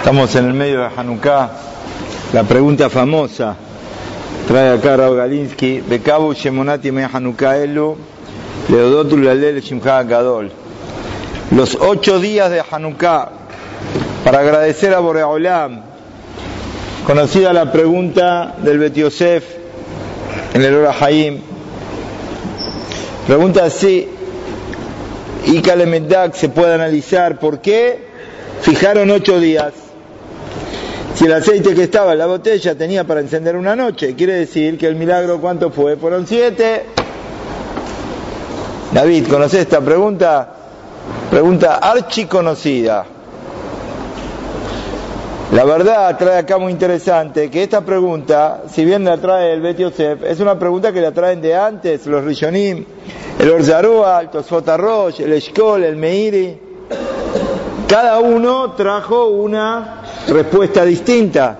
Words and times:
Estamos 0.00 0.34
en 0.34 0.46
el 0.46 0.54
medio 0.54 0.80
de 0.80 0.88
Hanukkah. 0.96 1.50
La 2.32 2.44
pregunta 2.44 2.88
famosa 2.88 3.54
trae 4.48 4.70
acá 4.72 4.96
Raúl 4.96 5.18
Galinsky. 5.18 5.82
Bekabu 5.82 6.32
Shemonati 6.32 6.90
me 6.90 7.04
Hanukkah 7.04 7.58
Elu, 7.58 7.98
Leodotu 8.70 9.18
Lalel 9.18 9.60
Shimcha 9.60 10.02
Gadol. 10.04 10.50
Los 11.50 11.76
ocho 11.78 12.18
días 12.18 12.50
de 12.50 12.62
Hanukkah 12.68 13.28
para 14.24 14.38
agradecer 14.38 14.94
a 14.94 15.00
Boreolam. 15.00 15.82
Conocida 17.06 17.52
la 17.52 17.70
pregunta 17.70 18.54
del 18.56 18.78
Bet 18.78 18.94
Yosef 18.94 19.44
en 20.54 20.62
el 20.62 20.76
Ora 20.76 20.94
Haim. 20.98 21.40
Pregunta 23.26 23.64
así. 23.64 24.08
Y 25.44 25.60
Kalemedak 25.60 26.34
se 26.34 26.48
puede 26.48 26.72
analizar 26.72 27.38
por 27.38 27.60
qué 27.60 27.98
fijaron 28.62 29.10
ocho 29.10 29.38
días. 29.38 29.89
Si 31.14 31.26
el 31.26 31.32
aceite 31.32 31.74
que 31.74 31.82
estaba 31.82 32.12
en 32.12 32.18
la 32.18 32.26
botella 32.26 32.74
tenía 32.74 33.04
para 33.04 33.20
encender 33.20 33.56
una 33.56 33.76
noche, 33.76 34.14
quiere 34.14 34.34
decir 34.34 34.78
que 34.78 34.86
el 34.86 34.94
milagro 34.94 35.40
cuánto 35.40 35.70
fue? 35.70 35.96
Fueron 35.96 36.26
siete. 36.26 36.86
David, 38.92 39.28
¿conoces 39.28 39.60
esta 39.60 39.80
pregunta? 39.80 40.54
Pregunta 41.30 41.76
archiconocida. 41.76 43.04
La 45.52 45.64
verdad 45.64 46.16
trae 46.16 46.38
acá 46.38 46.58
muy 46.58 46.70
interesante 46.70 47.50
que 47.50 47.64
esta 47.64 47.80
pregunta, 47.80 48.62
si 48.72 48.84
bien 48.84 49.04
la 49.04 49.16
trae 49.18 49.52
el 49.52 49.60
Bet 49.60 49.78
Yosef, 49.78 50.22
es 50.22 50.38
una 50.38 50.56
pregunta 50.58 50.92
que 50.92 51.00
la 51.00 51.10
traen 51.10 51.40
de 51.42 51.56
antes 51.56 52.06
los 52.06 52.24
Rishonim, 52.24 52.84
el 53.38 53.50
Orzarua, 53.50 54.20
el 54.20 54.30
Tosfot 54.30 54.68
el 55.18 55.32
Eshkol, 55.32 55.82
el 55.82 55.96
Meiri. 55.96 56.56
Cada 57.88 58.20
uno 58.20 58.72
trajo 58.72 59.26
una 59.26 59.99
respuesta 60.28 60.84
distinta. 60.84 61.58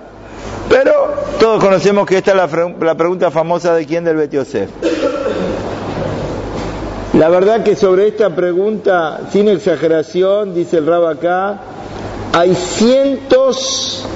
Pero 0.69 0.93
todos 1.39 1.63
conocemos 1.63 2.07
que 2.07 2.19
esta 2.19 2.30
es 2.30 2.37
la, 2.37 2.95
pregunta 2.97 3.30
famosa 3.30 3.75
de 3.75 3.87
quién 3.87 4.05
del 4.05 4.17
Bet. 4.17 4.35
La 7.15 7.29
verdad 7.29 7.65
que 7.65 7.75
sobre 7.75 8.07
esta 8.07 8.30
pregunta, 8.37 9.23
sin 9.33 9.49
exageración, 9.49 10.55
dice 10.55 10.79
el 10.79 10.87
Rab 10.87 11.07
acá, 11.07 11.61
hay 12.33 12.55
cientos 12.55 14.07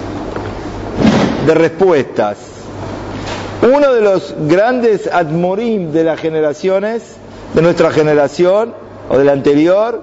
de 1.44 1.54
respuestas. 1.54 2.38
Uno 3.62 3.92
de 3.92 4.00
los 4.00 4.34
grandes 4.46 5.08
admorim 5.12 5.90
de 5.90 6.04
las 6.04 6.20
generaciones, 6.20 7.16
de 7.54 7.62
nuestra 7.62 7.90
generación 7.90 8.74
o 9.08 9.18
de 9.18 9.24
la 9.24 9.32
anterior, 9.32 10.02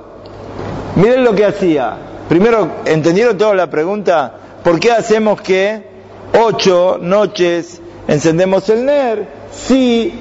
miren 0.95 1.23
lo 1.23 1.33
que 1.33 1.45
hacía. 1.45 2.10
Primero, 2.31 2.65
¿entendieron 2.85 3.37
toda 3.37 3.53
la 3.53 3.69
pregunta? 3.69 4.31
¿Por 4.63 4.79
qué 4.79 4.93
hacemos 4.93 5.41
que 5.41 5.83
ocho 6.41 6.97
noches 7.01 7.81
encendemos 8.07 8.69
el 8.69 8.85
NER 8.85 9.27
si 9.51 10.17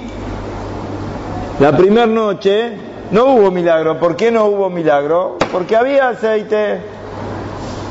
la 1.61 1.77
primera 1.77 2.08
noche 2.08 2.72
no 3.12 3.27
hubo 3.27 3.53
milagro? 3.53 4.00
¿Por 4.00 4.16
qué 4.16 4.33
no 4.33 4.47
hubo 4.47 4.69
milagro? 4.69 5.38
Porque 5.53 5.77
había 5.77 6.08
aceite. 6.08 6.81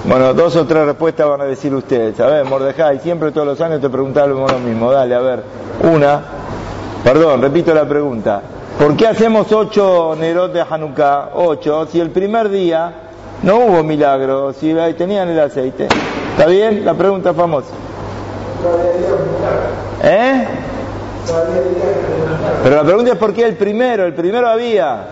Bueno, 0.03 0.33
dos 0.33 0.53
o 0.57 0.65
tres 0.65 0.85
respuestas 0.85 1.25
van 1.25 1.39
a 1.39 1.45
decir 1.45 1.73
ustedes. 1.73 2.19
A 2.19 2.27
ver, 2.27 2.43
Mordejai, 2.43 2.99
siempre 2.99 3.31
todos 3.31 3.47
los 3.47 3.61
años 3.61 3.79
te 3.79 3.89
preguntamos 3.89 4.51
lo 4.51 4.59
mismo. 4.59 4.91
Dale, 4.91 5.15
a 5.15 5.19
ver. 5.21 5.43
Una. 5.81 6.21
Perdón, 7.05 7.41
repito 7.41 7.73
la 7.73 7.87
pregunta. 7.87 8.41
¿Por 8.77 8.97
qué 8.97 9.07
hacemos 9.07 9.49
ocho 9.53 10.13
Nerot 10.19 10.51
de 10.51 10.65
Hanukkah? 10.69 11.29
Ocho, 11.35 11.87
si 11.89 12.01
el 12.01 12.09
primer 12.09 12.49
día 12.49 13.05
no 13.43 13.57
hubo 13.57 13.83
milagro, 13.83 14.53
si 14.53 14.73
tenían 14.97 15.29
el 15.29 15.39
aceite. 15.39 15.87
¿Está 16.31 16.45
bien? 16.47 16.85
La 16.85 16.93
pregunta 16.93 17.33
famosa. 17.33 17.69
¿Eh? 20.03 20.45
Pero 22.63 22.75
la 22.75 22.83
pregunta 22.83 23.11
es 23.13 23.17
por 23.17 23.33
qué 23.33 23.45
el 23.45 23.55
primero, 23.55 24.05
el 24.05 24.13
primero 24.13 24.49
había. 24.49 25.07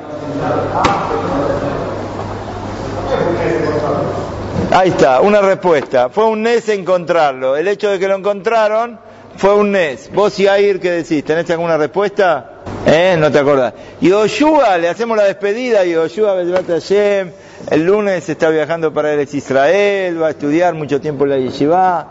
Ahí 4.72 4.90
está, 4.90 5.22
una 5.22 5.42
respuesta. 5.42 6.10
Fue 6.10 6.26
un 6.26 6.44
NES 6.44 6.70
encontrarlo. 6.70 7.56
El 7.56 7.68
hecho 7.68 7.90
de 7.90 8.00
que 8.00 8.08
lo 8.08 8.16
encontraron 8.16 9.00
fue 9.38 9.56
un 9.56 9.72
NES. 9.72 10.12
Vos 10.14 10.38
y 10.40 10.48
Air, 10.48 10.80
¿qué 10.80 10.92
decís? 10.92 11.24
¿Tenés 11.24 11.50
alguna 11.50 11.78
respuesta? 11.78 12.52
¿Eh? 12.86 13.16
No 13.18 13.32
te 13.32 13.40
acordás. 13.40 13.74
Y 14.02 14.12
Oshua, 14.12 14.78
le 14.78 14.90
hacemos 14.90 15.18
la 15.18 15.24
despedida 15.24 15.86
y 15.86 15.96
Oshua 15.96 16.36
Hashem. 16.68 17.32
El 17.70 17.86
lunes 17.86 18.30
está 18.30 18.50
viajando 18.50 18.94
para 18.94 19.14
el 19.14 19.28
Israel, 19.30 20.22
va 20.22 20.28
a 20.28 20.30
estudiar 20.30 20.74
mucho 20.74 21.02
tiempo 21.02 21.26
en 21.26 21.30
la 21.32 21.38
yeshiva. 21.38 22.08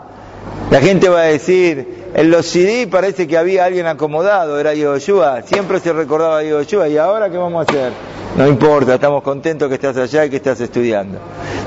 La 0.69 0.79
gente 0.79 1.09
va 1.09 1.21
a 1.21 1.25
decir, 1.25 2.09
en 2.13 2.29
los 2.29 2.45
CD 2.45 2.85
parece 2.85 3.27
que 3.27 3.39
había 3.39 3.65
alguien 3.65 3.87
acomodado, 3.87 4.59
era 4.59 4.75
Yoshua, 4.75 5.41
siempre 5.41 5.79
se 5.79 5.93
recordaba 5.93 6.39
a 6.39 6.43
¿y 6.43 6.97
ahora 6.97 7.31
qué 7.31 7.37
vamos 7.37 7.65
a 7.65 7.71
hacer? 7.71 7.91
No 8.37 8.47
importa, 8.47 8.93
estamos 8.93 9.23
contentos 9.23 9.67
que 9.67 9.75
estás 9.75 9.97
allá 9.97 10.25
y 10.25 10.29
que 10.29 10.35
estás 10.35 10.61
estudiando. 10.61 11.17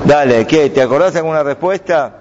Dale, 0.05 0.47
¿qué? 0.47 0.69
¿Te 0.69 0.81
acordás 0.81 1.13
alguna 1.17 1.43
respuesta? 1.43 2.13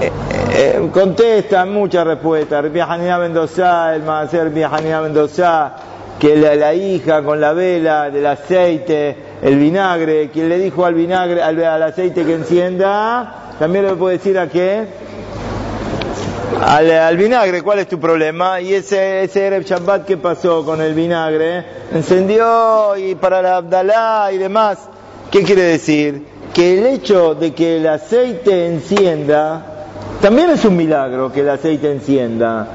Eh, 0.00 0.10
eh, 0.54 0.88
contestan 0.90 1.74
muchas 1.74 2.06
respuestas. 2.06 2.64
Hanina 2.64 3.18
Mendoza, 3.18 3.94
el 3.94 4.02
Maser 4.02 4.50
Hanina 4.64 5.02
Mendoza, 5.02 5.76
que 6.20 6.36
la, 6.36 6.74
hija 6.74 7.22
con 7.22 7.40
la 7.40 7.54
vela 7.54 8.10
del 8.10 8.26
aceite, 8.26 9.16
el 9.40 9.58
vinagre, 9.58 10.28
quien 10.28 10.50
le 10.50 10.58
dijo 10.58 10.84
al 10.84 10.92
vinagre, 10.92 11.42
al, 11.42 11.64
al 11.64 11.82
aceite 11.82 12.26
que 12.26 12.34
encienda, 12.34 13.54
también 13.58 13.86
le 13.86 13.94
puede 13.94 14.18
decir 14.18 14.38
a 14.38 14.46
qué? 14.46 14.84
Al, 16.60 16.90
al, 16.90 17.16
vinagre, 17.16 17.62
¿cuál 17.62 17.78
es 17.78 17.88
tu 17.88 17.98
problema? 17.98 18.60
Y 18.60 18.74
ese, 18.74 19.22
ese 19.22 19.46
Ereb 19.46 19.64
Shabbat, 19.64 20.04
¿qué 20.04 20.18
pasó 20.18 20.62
con 20.62 20.82
el 20.82 20.92
vinagre? 20.92 21.64
Encendió 21.90 22.98
y 22.98 23.14
para 23.14 23.40
la 23.40 23.56
Abdalá 23.56 24.30
y 24.30 24.36
demás. 24.36 24.78
¿Qué 25.30 25.42
quiere 25.42 25.62
decir? 25.62 26.26
Que 26.52 26.78
el 26.78 26.86
hecho 26.86 27.34
de 27.34 27.54
que 27.54 27.78
el 27.78 27.86
aceite 27.86 28.66
encienda, 28.66 29.86
también 30.20 30.50
es 30.50 30.66
un 30.66 30.76
milagro 30.76 31.32
que 31.32 31.40
el 31.40 31.48
aceite 31.48 31.90
encienda. 31.90 32.66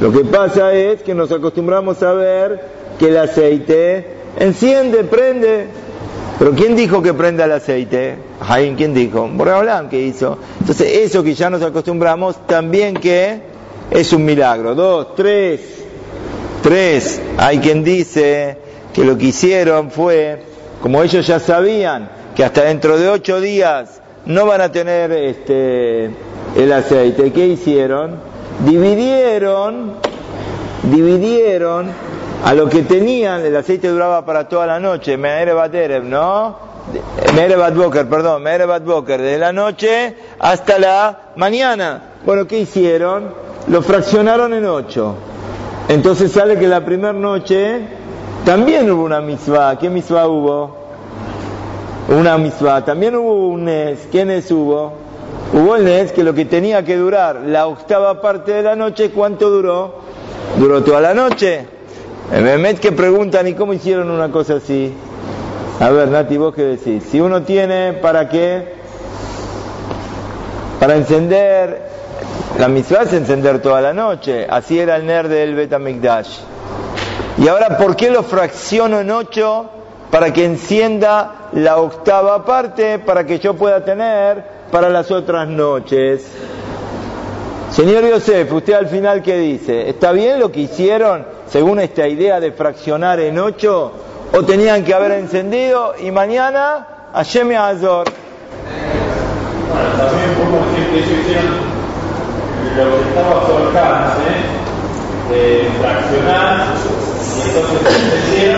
Lo 0.00 0.10
que 0.10 0.24
pasa 0.24 0.72
es 0.72 1.02
que 1.04 1.14
nos 1.14 1.30
acostumbramos 1.30 2.02
a 2.02 2.12
ver 2.12 2.78
que 2.98 3.08
el 3.08 3.16
aceite 3.16 4.06
enciende, 4.38 5.04
prende. 5.04 5.66
Pero 6.38 6.52
¿quién 6.52 6.76
dijo 6.76 7.02
que 7.02 7.14
prenda 7.14 7.44
el 7.44 7.52
aceite? 7.52 8.16
Jaime, 8.40 8.76
¿quién 8.76 8.94
dijo? 8.94 9.28
Borreolán, 9.28 9.88
¿qué 9.88 10.00
hizo? 10.00 10.38
Entonces, 10.60 10.98
eso 10.98 11.22
que 11.22 11.34
ya 11.34 11.50
nos 11.50 11.62
acostumbramos, 11.62 12.46
también 12.46 12.94
que 12.94 13.40
es 13.90 14.12
un 14.12 14.24
milagro. 14.24 14.74
Dos, 14.74 15.14
tres, 15.16 15.60
tres. 16.62 17.20
Hay 17.38 17.58
quien 17.58 17.82
dice 17.82 18.56
que 18.92 19.04
lo 19.04 19.18
que 19.18 19.26
hicieron 19.26 19.90
fue, 19.90 20.42
como 20.80 21.02
ellos 21.02 21.26
ya 21.26 21.40
sabían, 21.40 22.08
que 22.36 22.44
hasta 22.44 22.64
dentro 22.64 22.96
de 22.98 23.08
ocho 23.08 23.40
días 23.40 24.00
no 24.26 24.46
van 24.46 24.60
a 24.60 24.70
tener 24.70 25.10
este, 25.10 26.10
el 26.56 26.72
aceite. 26.72 27.32
¿Qué 27.32 27.48
hicieron? 27.48 28.16
Dividieron, 28.64 29.94
dividieron 30.84 32.07
a 32.44 32.54
lo 32.54 32.68
que 32.68 32.82
tenían, 32.82 33.44
el 33.44 33.56
aceite 33.56 33.88
duraba 33.88 34.24
para 34.24 34.48
toda 34.48 34.66
la 34.66 34.78
noche, 34.78 35.16
Me'erebat 35.16 35.72
¿no? 36.04 36.56
Me'erebat 37.34 37.74
perdón, 38.08 38.42
Me'erebat 38.42 38.84
Boker, 38.84 39.20
de 39.20 39.38
la 39.38 39.52
noche 39.52 40.14
hasta 40.38 40.78
la 40.78 41.18
mañana. 41.36 42.02
Bueno, 42.24 42.46
¿qué 42.46 42.60
hicieron? 42.60 43.34
Lo 43.66 43.82
fraccionaron 43.82 44.54
en 44.54 44.64
ocho. 44.66 45.14
Entonces 45.88 46.32
sale 46.32 46.58
que 46.58 46.68
la 46.68 46.84
primera 46.84 47.12
noche 47.12 47.80
también 48.44 48.90
hubo 48.90 49.04
una 49.04 49.20
misma. 49.20 49.78
¿Qué 49.78 49.90
misma 49.90 50.26
hubo? 50.26 50.76
Una 52.08 52.38
misma. 52.38 52.84
También 52.84 53.16
hubo 53.16 53.48
un 53.48 53.64
Nes. 53.64 54.08
¿Qué 54.12 54.24
Nes 54.24 54.50
hubo? 54.50 54.92
Hubo 55.52 55.76
el 55.76 55.84
Nes 55.84 56.12
que 56.12 56.22
lo 56.22 56.34
que 56.34 56.44
tenía 56.44 56.84
que 56.84 56.96
durar 56.96 57.36
la 57.36 57.66
octava 57.66 58.20
parte 58.20 58.52
de 58.52 58.62
la 58.62 58.76
noche, 58.76 59.10
¿cuánto 59.10 59.50
duró? 59.50 59.94
Duró 60.58 60.82
toda 60.82 61.00
la 61.00 61.14
noche. 61.14 61.77
En 62.30 62.44
Mehmet 62.44 62.78
que 62.78 62.92
preguntan, 62.92 63.48
¿y 63.48 63.54
cómo 63.54 63.72
hicieron 63.72 64.10
una 64.10 64.30
cosa 64.30 64.56
así? 64.56 64.92
A 65.80 65.88
ver, 65.88 66.08
Nati, 66.08 66.36
vos 66.36 66.54
qué 66.54 66.62
decís. 66.62 67.04
Si 67.10 67.20
uno 67.20 67.42
tiene, 67.42 67.94
¿para 67.94 68.28
qué? 68.28 68.74
Para 70.78 70.96
encender, 70.96 71.88
la 72.58 72.68
misma 72.68 72.98
es 72.98 73.14
encender 73.14 73.62
toda 73.62 73.80
la 73.80 73.94
noche. 73.94 74.46
Así 74.48 74.78
era 74.78 74.96
el 74.96 75.06
ner 75.06 75.28
del 75.28 75.54
Betamikdash. 75.54 76.40
Y 77.38 77.48
ahora, 77.48 77.78
¿por 77.78 77.96
qué 77.96 78.10
lo 78.10 78.22
fracciono 78.22 79.00
en 79.00 79.10
ocho? 79.10 79.70
Para 80.10 80.30
que 80.30 80.44
encienda 80.44 81.48
la 81.52 81.78
octava 81.78 82.44
parte, 82.44 82.98
para 82.98 83.24
que 83.24 83.38
yo 83.38 83.54
pueda 83.54 83.82
tener 83.82 84.44
para 84.70 84.90
las 84.90 85.10
otras 85.10 85.48
noches. 85.48 86.26
Señor 87.70 88.06
Yosef, 88.06 88.52
usted 88.52 88.74
al 88.74 88.88
final 88.88 89.22
qué 89.22 89.38
dice? 89.38 89.88
¿Está 89.88 90.12
bien 90.12 90.40
lo 90.40 90.52
que 90.52 90.60
hicieron 90.60 91.37
según 91.50 91.80
esta 91.80 92.06
idea 92.06 92.40
de 92.40 92.52
fraccionar 92.52 93.20
en 93.20 93.38
ocho? 93.38 93.92
¿O 94.32 94.42
tenían 94.42 94.84
que 94.84 94.92
haber 94.92 95.12
encendido 95.12 95.94
y 95.98 96.10
mañana 96.10 96.86
Hashem 97.14 97.56
Azor? 97.56 98.04
También 99.72 100.30
ellos 100.94 101.08
hicieron 101.20 101.78
lo 102.76 102.96
que 102.98 103.08
estaba 103.08 103.40
a 103.42 103.46
su 103.46 103.52
alcance, 103.56 104.22
eh, 105.32 105.68
fraccionar, 105.80 106.66
y 107.36 107.48
entonces 107.48 107.82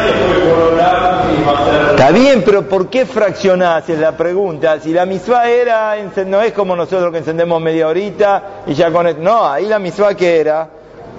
después 0.05 0.39
por 0.49 0.73
y 0.77 1.49
a 1.49 1.65
ser... 1.65 1.91
Está 1.91 2.11
bien, 2.11 2.43
pero 2.45 2.69
¿por 2.69 2.89
qué 2.89 3.07
fraccionás? 3.07 3.89
Es 3.89 3.99
la 3.99 4.13
pregunta. 4.17 4.81
Si 4.81 4.93
la 4.93 5.07
misma 5.07 5.49
era, 5.49 5.97
no 6.27 6.41
es 6.41 6.53
como 6.53 6.75
nosotros 6.75 7.13
que 7.13 7.19
encendemos 7.19 7.61
media 7.63 7.87
horita 7.89 8.43
y 8.67 8.75
ya 8.75 8.91
con 8.91 9.07
el- 9.07 9.23
No, 9.23 9.47
ahí 9.49 9.67
la 9.67 9.79
misma 9.79 10.15
que 10.15 10.41
era 10.41 10.69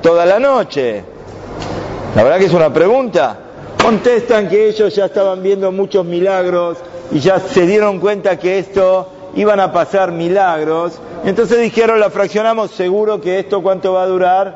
toda 0.01 0.25
la 0.25 0.39
noche. 0.39 1.03
La 2.15 2.23
verdad 2.23 2.39
que 2.39 2.45
es 2.45 2.53
una 2.53 2.73
pregunta. 2.73 3.37
Contestan 3.81 4.49
que 4.49 4.67
ellos 4.67 4.93
ya 4.93 5.05
estaban 5.05 5.41
viendo 5.41 5.71
muchos 5.71 6.05
milagros 6.05 6.77
y 7.11 7.19
ya 7.19 7.39
se 7.39 7.65
dieron 7.65 7.99
cuenta 7.99 8.37
que 8.37 8.59
esto 8.59 9.07
iban 9.35 9.61
a 9.61 9.71
pasar 9.71 10.11
milagros. 10.11 10.99
Entonces 11.23 11.59
dijeron, 11.59 12.01
la 12.01 12.09
fraccionamos, 12.09 12.71
seguro 12.71 13.21
que 13.21 13.39
esto 13.39 13.63
cuánto 13.63 13.93
va 13.93 14.03
a 14.03 14.07
durar, 14.07 14.55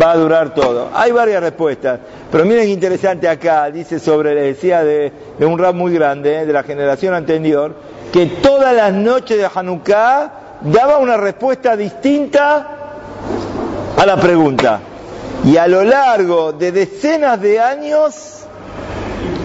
va 0.00 0.12
a 0.12 0.16
durar 0.16 0.54
todo. 0.54 0.90
Hay 0.94 1.10
varias 1.10 1.42
respuestas, 1.42 1.98
pero 2.30 2.44
miren 2.44 2.66
qué 2.66 2.70
interesante 2.70 3.28
acá, 3.28 3.68
dice 3.70 3.98
sobre, 3.98 4.34
le 4.34 4.42
decía 4.42 4.84
de, 4.84 5.12
de 5.38 5.44
un 5.44 5.58
rap 5.58 5.74
muy 5.74 5.92
grande, 5.92 6.42
eh, 6.42 6.46
de 6.46 6.52
la 6.52 6.62
generación 6.62 7.14
anterior, 7.14 7.74
que 8.12 8.26
todas 8.26 8.74
las 8.76 8.92
noches 8.92 9.38
de 9.38 9.48
Hanukkah 9.52 10.32
daba 10.60 10.98
una 10.98 11.16
respuesta 11.16 11.76
distinta 11.76 12.68
a 13.96 14.06
la 14.06 14.16
pregunta. 14.16 14.80
Y 15.44 15.56
a 15.56 15.66
lo 15.66 15.82
largo 15.82 16.52
de 16.52 16.70
decenas 16.70 17.40
de 17.40 17.58
años 17.58 18.44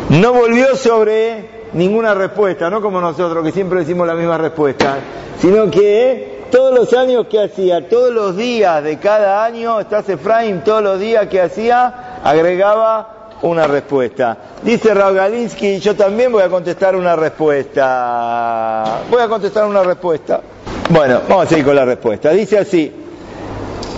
no 0.10 0.32
volvió 0.32 0.76
sobre 0.76 1.70
ninguna 1.74 2.14
respuesta, 2.14 2.70
no 2.70 2.82
como 2.82 3.02
nosotros 3.02 3.44
que 3.44 3.52
siempre 3.52 3.80
decimos 3.80 4.06
la 4.08 4.14
misma 4.14 4.38
respuesta, 4.38 4.98
sino 5.40 5.70
que 5.72 6.46
todos 6.52 6.74
los 6.74 6.94
años 6.94 7.26
que 7.28 7.44
hacía, 7.44 7.90
todos 7.90 8.14
los 8.14 8.38
días 8.38 8.84
de 8.84 8.98
cada 9.00 9.44
año, 9.44 9.80
estás 9.80 10.08
Efraín, 10.08 10.64
todos 10.64 10.84
los 10.84 11.00
días 11.00 11.28
que 11.28 11.42
hacía, 11.42 12.20
agregaba 12.24 13.30
una 13.42 13.68
respuesta. 13.68 14.38
Dice 14.64 14.94
Raúl 14.94 15.16
Galinsky, 15.16 15.80
yo 15.80 15.96
también 15.96 16.32
voy 16.32 16.44
a 16.44 16.50
contestar 16.50 16.96
una 16.96 17.16
respuesta. 17.16 19.02
Voy 19.10 19.22
a 19.22 19.28
contestar 19.28 19.66
una 19.66 19.84
respuesta. 19.84 20.42
Bueno, 20.90 21.22
vamos 21.28 21.46
a 21.46 21.50
seguir 21.50 21.66
con 21.66 21.76
la 21.76 21.86
respuesta. 21.86 22.30
Dice 22.32 22.60
así, 22.60 23.07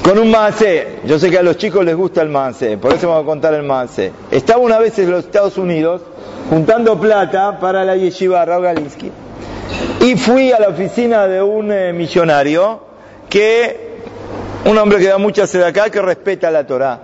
con 0.03 0.17
un 0.17 0.31
maase. 0.31 0.99
Yo 1.05 1.19
sé 1.19 1.29
que 1.29 1.37
a 1.37 1.43
los 1.43 1.57
chicos 1.57 1.83
les 1.85 1.95
gusta 1.95 2.21
el 2.21 2.29
maase, 2.29 2.77
por 2.77 2.93
eso 2.93 3.07
vamos 3.07 3.23
a 3.23 3.25
contar 3.25 3.53
el 3.53 3.63
maase. 3.63 4.11
Estaba 4.31 4.59
una 4.59 4.79
vez 4.79 4.97
en 4.99 5.11
los 5.11 5.25
Estados 5.25 5.57
Unidos 5.57 6.01
juntando 6.49 6.99
plata 6.99 7.59
para 7.59 7.83
la 7.85 7.95
yeshiva 7.95 8.43
Raúl 8.43 8.63
Galinsky 8.63 9.11
y 10.01 10.15
fui 10.15 10.51
a 10.51 10.59
la 10.59 10.69
oficina 10.69 11.27
de 11.27 11.41
un 11.41 11.71
eh, 11.71 11.93
millonario 11.93 12.79
que 13.29 13.89
un 14.65 14.77
hombre 14.77 14.99
que 14.99 15.07
da 15.07 15.17
mucha 15.17 15.45
sed 15.47 15.61
acá 15.61 15.89
que 15.89 16.01
respeta 16.01 16.49
la 16.51 16.65
Torah. 16.65 16.99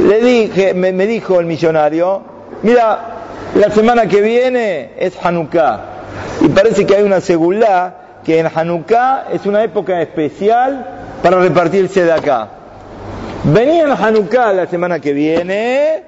Le 0.00 0.20
dije, 0.20 0.74
me, 0.74 0.92
me 0.92 1.06
dijo 1.06 1.40
el 1.40 1.46
millonario, 1.46 2.22
mira, 2.62 3.16
la 3.54 3.70
semana 3.70 4.06
que 4.06 4.20
viene 4.20 4.92
es 4.98 5.14
Hanukkah 5.22 5.80
y 6.40 6.48
parece 6.48 6.86
que 6.86 6.96
hay 6.96 7.02
una 7.02 7.20
segulá 7.20 8.20
que 8.24 8.38
en 8.38 8.48
Hanukkah 8.52 9.26
es 9.32 9.46
una 9.46 9.62
época 9.62 10.00
especial 10.02 10.95
para 11.22 11.38
repartirse 11.38 12.04
de 12.04 12.12
acá. 12.12 12.48
Vení 13.44 13.80
en 13.80 13.90
Hanukkah 13.90 14.52
la 14.52 14.66
semana 14.66 14.98
que 14.98 15.12
viene 15.12 16.02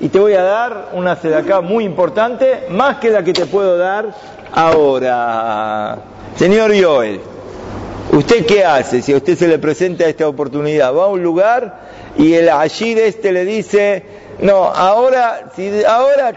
y 0.00 0.08
te 0.08 0.18
voy 0.18 0.34
a 0.34 0.42
dar 0.42 0.90
una 0.92 1.16
sedacá 1.16 1.60
muy 1.60 1.84
importante, 1.84 2.64
más 2.70 2.98
que 2.98 3.10
la 3.10 3.22
que 3.22 3.32
te 3.32 3.46
puedo 3.46 3.76
dar 3.76 4.06
ahora. 4.52 5.98
Señor 6.36 6.72
Joel, 6.80 7.20
¿usted 8.12 8.46
qué 8.46 8.64
hace 8.64 9.02
si 9.02 9.12
a 9.12 9.16
usted 9.16 9.36
se 9.36 9.48
le 9.48 9.58
presenta 9.58 10.06
esta 10.06 10.28
oportunidad? 10.28 10.94
Va 10.94 11.04
a 11.04 11.08
un 11.08 11.22
lugar 11.22 11.80
y 12.16 12.34
el 12.34 12.48
ashir 12.48 12.98
este 12.98 13.32
le 13.32 13.44
dice, 13.44 14.04
no, 14.40 14.64
ahora, 14.64 15.50
si, 15.54 15.84
ahora 15.84 16.32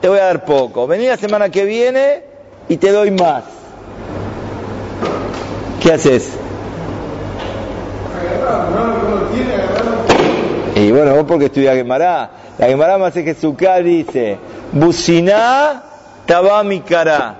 te 0.00 0.08
voy 0.08 0.18
a 0.18 0.24
dar 0.24 0.44
poco, 0.44 0.86
vení 0.86 1.06
la 1.06 1.16
semana 1.16 1.48
que 1.48 1.64
viene 1.64 2.22
y 2.68 2.76
te 2.76 2.92
doy 2.92 3.10
más. 3.10 3.44
¿Qué 5.82 5.92
haces? 5.92 6.32
Y 10.74 10.90
bueno, 10.90 11.14
vos 11.14 11.24
porque 11.28 11.46
estudias 11.46 11.76
Gemara. 11.76 12.30
La 12.58 12.66
Gemara 12.66 12.98
más 12.98 13.12
que 13.12 13.34
Suká 13.34 13.78
dice, 13.78 14.38
Businá 14.72 15.82
tabamikara. 16.26 17.36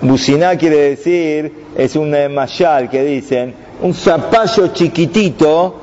Businá 0.00 0.56
quiere 0.56 0.90
decir, 0.90 1.66
es 1.76 1.96
un 1.96 2.14
eh, 2.14 2.28
mayal 2.28 2.88
que 2.88 3.02
dicen, 3.02 3.54
un 3.82 3.94
zapallo 3.94 4.68
chiquitito, 4.68 5.80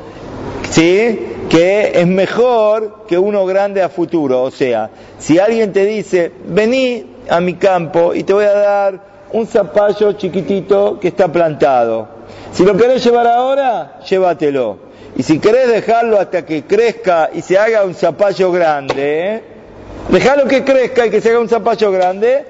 ¿sí? 0.70 1.48
Que 1.50 1.92
es 1.94 2.08
mejor 2.08 3.06
que 3.08 3.18
uno 3.18 3.46
grande 3.46 3.82
a 3.82 3.90
futuro. 3.90 4.44
O 4.44 4.52
sea, 4.52 4.90
si 5.20 5.38
alguien 5.38 5.74
te 5.74 5.86
dice, 5.86 6.32
vení 6.48 7.06
a 7.30 7.42
mi 7.42 7.56
campo 7.56 8.14
y 8.14 8.24
te 8.24 8.34
voy 8.34 8.46
a 8.46 8.54
dar 8.54 9.15
un 9.36 9.46
zapallo 9.48 10.14
chiquitito 10.14 10.98
que 10.98 11.10
está 11.10 11.28
plantado. 11.28 12.08
Si 12.54 12.64
lo 12.64 12.78
querés 12.78 13.04
llevar 13.04 13.28
ahora, 13.28 14.00
llévatelo. 14.10 14.78
Y 15.18 15.24
si 15.24 15.40
querés 15.40 15.68
dejarlo 15.68 16.18
hasta 16.20 16.46
que 16.46 16.64
crezca 16.64 17.30
y 17.34 17.42
se 17.42 17.58
haga 17.58 17.84
un 17.84 17.94
zapallo 17.94 18.50
grande, 18.54 19.36
¿eh? 19.36 19.44
dejalo 20.10 20.46
que 20.46 20.64
crezca 20.64 21.06
y 21.06 21.10
que 21.10 21.20
se 21.20 21.32
haga 21.32 21.40
un 21.40 21.50
zapallo 21.50 21.92
grande 21.92 22.46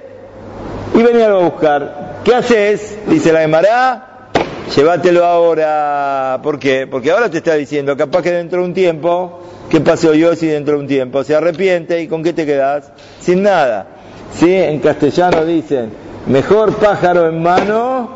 y 0.93 1.01
venirlo 1.01 1.39
a 1.39 1.43
buscar. 1.49 2.21
¿Qué 2.23 2.35
haces? 2.35 2.99
Dice 3.07 3.33
la 3.33 3.41
Gemara, 3.41 4.29
llévatelo 4.75 5.25
ahora. 5.25 6.39
¿Por 6.43 6.59
qué? 6.59 6.85
Porque 6.85 7.09
ahora 7.09 7.31
te 7.31 7.37
está 7.37 7.55
diciendo, 7.55 7.97
capaz 7.97 8.21
que 8.21 8.31
dentro 8.31 8.59
de 8.59 8.65
un 8.65 8.75
tiempo, 8.75 9.41
¿qué 9.71 9.81
pasó 9.81 10.13
yo 10.13 10.35
si 10.35 10.45
dentro 10.45 10.75
de 10.75 10.81
un 10.81 10.87
tiempo? 10.87 11.23
Se 11.23 11.33
arrepiente 11.33 11.99
y 11.99 12.07
¿con 12.07 12.21
qué 12.21 12.31
te 12.31 12.45
quedas? 12.45 12.91
Sin 13.19 13.41
nada. 13.41 13.87
¿Sí? 14.33 14.53
En 14.53 14.79
castellano 14.79 15.45
dicen, 15.45 16.04
mejor 16.27 16.75
pájaro 16.75 17.27
en 17.29 17.41
mano, 17.41 18.09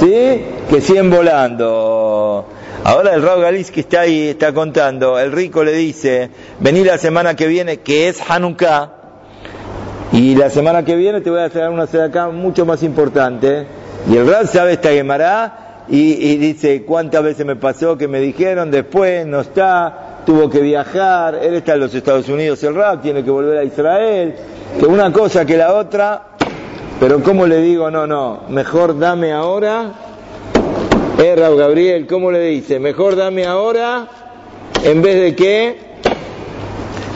¿sí? 0.00 0.44
Que 0.68 0.80
cien 0.80 1.10
volando. 1.10 2.46
Ahora 2.84 3.14
el 3.14 3.22
Raúl 3.22 3.42
Galinsky 3.42 3.80
está 3.80 4.00
ahí, 4.00 4.28
está 4.28 4.52
contando, 4.52 5.18
el 5.18 5.32
rico 5.32 5.64
le 5.64 5.72
dice, 5.72 6.28
vení 6.60 6.84
la 6.84 6.98
semana 6.98 7.34
que 7.34 7.46
viene, 7.46 7.78
que 7.78 8.08
es 8.08 8.20
Hanukkah, 8.28 8.90
y 10.12 10.34
la 10.34 10.50
semana 10.50 10.84
que 10.84 10.94
viene 10.94 11.20
te 11.20 11.30
voy 11.30 11.40
a 11.40 11.46
hacer 11.46 11.68
una 11.70 11.84
acá 11.84 12.28
mucho 12.28 12.66
más 12.66 12.82
importante. 12.82 13.66
Y 14.10 14.16
el 14.16 14.30
Rab 14.30 14.46
sabe 14.46 14.74
esta 14.74 14.90
Gemara 14.90 15.84
y, 15.88 16.12
y 16.12 16.36
dice 16.36 16.84
cuántas 16.84 17.22
veces 17.22 17.46
me 17.46 17.56
pasó 17.56 17.96
que 17.96 18.06
me 18.06 18.20
dijeron 18.20 18.70
después 18.70 19.26
no 19.26 19.40
está, 19.40 20.20
tuvo 20.26 20.50
que 20.50 20.60
viajar, 20.60 21.36
él 21.42 21.54
está 21.54 21.74
en 21.74 21.80
los 21.80 21.94
Estados 21.94 22.28
Unidos 22.28 22.62
el 22.64 22.74
Rab, 22.74 23.00
tiene 23.00 23.24
que 23.24 23.30
volver 23.30 23.58
a 23.58 23.64
Israel, 23.64 24.34
que 24.78 24.86
una 24.86 25.10
cosa 25.10 25.44
que 25.44 25.56
la 25.56 25.72
otra, 25.74 26.33
pero 27.00 27.22
¿cómo 27.22 27.46
le 27.46 27.58
digo? 27.58 27.90
No, 27.90 28.06
no, 28.06 28.42
mejor 28.48 28.98
dame 28.98 29.32
ahora. 29.32 29.92
Eh, 31.18 31.34
Raúl 31.36 31.58
Gabriel, 31.58 32.06
¿cómo 32.06 32.30
le 32.30 32.40
dice? 32.40 32.78
Mejor 32.80 33.16
dame 33.16 33.46
ahora 33.46 34.06
en 34.82 35.00
vez 35.00 35.20
de 35.20 35.36
que 35.36 35.94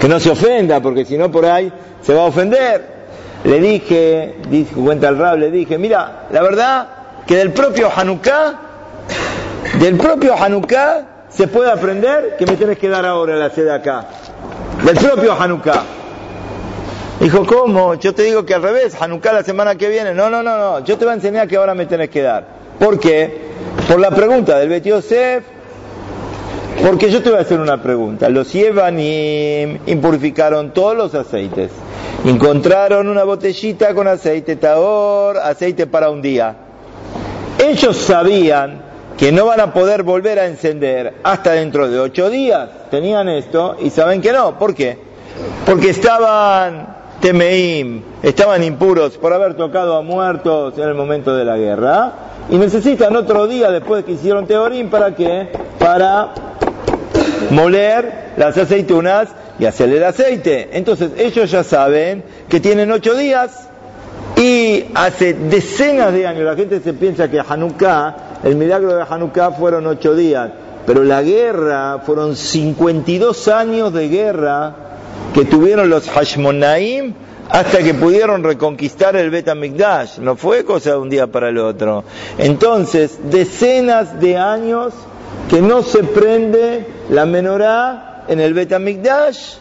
que 0.00 0.08
no 0.08 0.20
se 0.20 0.30
ofenda, 0.30 0.80
porque 0.80 1.04
si 1.04 1.18
no 1.18 1.30
por 1.30 1.44
ahí 1.44 1.72
se 2.02 2.14
va 2.14 2.22
a 2.22 2.26
ofender. 2.26 2.98
Le 3.44 3.60
dije, 3.60 4.36
dice, 4.48 4.74
cuenta 4.74 5.08
el 5.08 5.18
Rab, 5.18 5.38
le 5.38 5.50
dije, 5.50 5.78
mira, 5.78 6.26
la 6.30 6.42
verdad 6.42 6.88
que 7.26 7.36
del 7.36 7.52
propio 7.52 7.88
Hanukkah, 7.94 8.60
del 9.80 9.96
propio 9.96 10.34
Hanukkah 10.36 11.26
se 11.28 11.46
puede 11.46 11.70
aprender 11.70 12.36
que 12.36 12.46
me 12.46 12.56
tienes 12.56 12.78
que 12.78 12.88
dar 12.88 13.06
ahora 13.06 13.36
la 13.36 13.50
sede 13.50 13.72
acá. 13.72 14.06
Del 14.84 14.96
propio 14.96 15.40
Hanukkah. 15.40 15.97
Dijo, 17.20 17.44
¿cómo? 17.46 17.94
Yo 17.94 18.14
te 18.14 18.22
digo 18.22 18.46
que 18.46 18.54
al 18.54 18.62
revés, 18.62 18.96
Hanukkah 19.00 19.32
la 19.32 19.42
semana 19.42 19.74
que 19.74 19.88
viene. 19.88 20.14
No, 20.14 20.30
no, 20.30 20.42
no, 20.42 20.56
no. 20.56 20.84
Yo 20.84 20.96
te 20.96 21.04
voy 21.04 21.12
a 21.12 21.16
enseñar 21.16 21.48
que 21.48 21.56
ahora 21.56 21.74
me 21.74 21.86
tenés 21.86 22.10
que 22.10 22.22
dar. 22.22 22.46
¿Por 22.78 23.00
qué? 23.00 23.48
Por 23.88 23.98
la 23.98 24.10
pregunta 24.10 24.56
del 24.58 24.68
Bet 24.68 24.84
Yosef. 24.84 25.44
Porque 26.86 27.10
yo 27.10 27.20
te 27.20 27.30
voy 27.30 27.40
a 27.40 27.42
hacer 27.42 27.58
una 27.58 27.82
pregunta. 27.82 28.28
Los 28.28 28.52
Yevanim 28.52 29.80
impurificaron 29.86 30.72
todos 30.72 30.96
los 30.96 31.12
aceites. 31.16 31.72
Encontraron 32.24 33.08
una 33.08 33.24
botellita 33.24 33.92
con 33.94 34.06
aceite 34.06 34.54
taor, 34.54 35.38
aceite 35.38 35.88
para 35.88 36.10
un 36.10 36.22
día. 36.22 36.54
Ellos 37.58 37.96
sabían 37.96 38.80
que 39.16 39.32
no 39.32 39.46
van 39.46 39.58
a 39.58 39.72
poder 39.72 40.04
volver 40.04 40.38
a 40.38 40.46
encender 40.46 41.14
hasta 41.24 41.52
dentro 41.52 41.90
de 41.90 41.98
ocho 41.98 42.30
días. 42.30 42.68
Tenían 42.92 43.28
esto 43.28 43.76
y 43.80 43.90
saben 43.90 44.20
que 44.20 44.32
no. 44.32 44.56
¿Por 44.56 44.72
qué? 44.72 44.98
Porque 45.66 45.90
estaban 45.90 46.97
temeim, 47.20 48.02
estaban 48.22 48.62
impuros 48.62 49.16
por 49.18 49.32
haber 49.32 49.54
tocado 49.54 49.96
a 49.96 50.02
muertos 50.02 50.76
en 50.78 50.84
el 50.84 50.94
momento 50.94 51.34
de 51.34 51.44
la 51.44 51.56
guerra 51.56 52.12
y 52.50 52.56
necesitan 52.56 53.14
otro 53.16 53.46
día 53.46 53.70
después 53.70 54.04
que 54.04 54.12
hicieron 54.12 54.46
teorín 54.46 54.88
para 54.88 55.14
qué? 55.14 55.48
Para 55.78 56.32
moler 57.50 58.32
las 58.36 58.56
aceitunas 58.56 59.28
y 59.58 59.64
hacer 59.64 59.88
el 59.90 60.04
aceite. 60.04 60.70
Entonces 60.72 61.12
ellos 61.18 61.50
ya 61.50 61.64
saben 61.64 62.22
que 62.48 62.60
tienen 62.60 62.90
ocho 62.92 63.14
días 63.14 63.68
y 64.36 64.86
hace 64.94 65.34
decenas 65.34 66.12
de 66.12 66.26
años 66.26 66.44
la 66.44 66.54
gente 66.54 66.80
se 66.80 66.94
piensa 66.94 67.28
que 67.28 67.40
Hanukkah 67.40 68.28
el 68.44 68.54
milagro 68.54 68.94
de 68.94 69.02
Hanukkah 69.02 69.52
fueron 69.52 69.86
ocho 69.86 70.14
días, 70.14 70.50
pero 70.86 71.02
la 71.02 71.22
guerra 71.22 72.00
fueron 72.04 72.36
52 72.36 73.48
años 73.48 73.92
de 73.92 74.08
guerra 74.08 74.74
que 75.38 75.44
tuvieron 75.44 75.88
los 75.88 76.10
Hashmonaim 76.10 77.14
hasta 77.48 77.78
que 77.78 77.94
pudieron 77.94 78.42
reconquistar 78.42 79.14
el 79.14 79.30
Bet 79.30 79.46
HaMikdash. 79.46 80.18
No 80.18 80.34
fue 80.34 80.64
cosa 80.64 80.90
de 80.90 80.96
un 80.96 81.08
día 81.08 81.28
para 81.28 81.50
el 81.50 81.58
otro. 81.58 82.02
Entonces, 82.38 83.20
decenas 83.30 84.18
de 84.18 84.36
años 84.36 84.94
que 85.48 85.62
no 85.62 85.84
se 85.84 86.02
prende 86.02 86.84
la 87.10 87.24
menorá 87.24 88.24
en 88.26 88.40
el 88.40 88.52
Bet 88.52 88.72
HaMikdash 88.72 89.58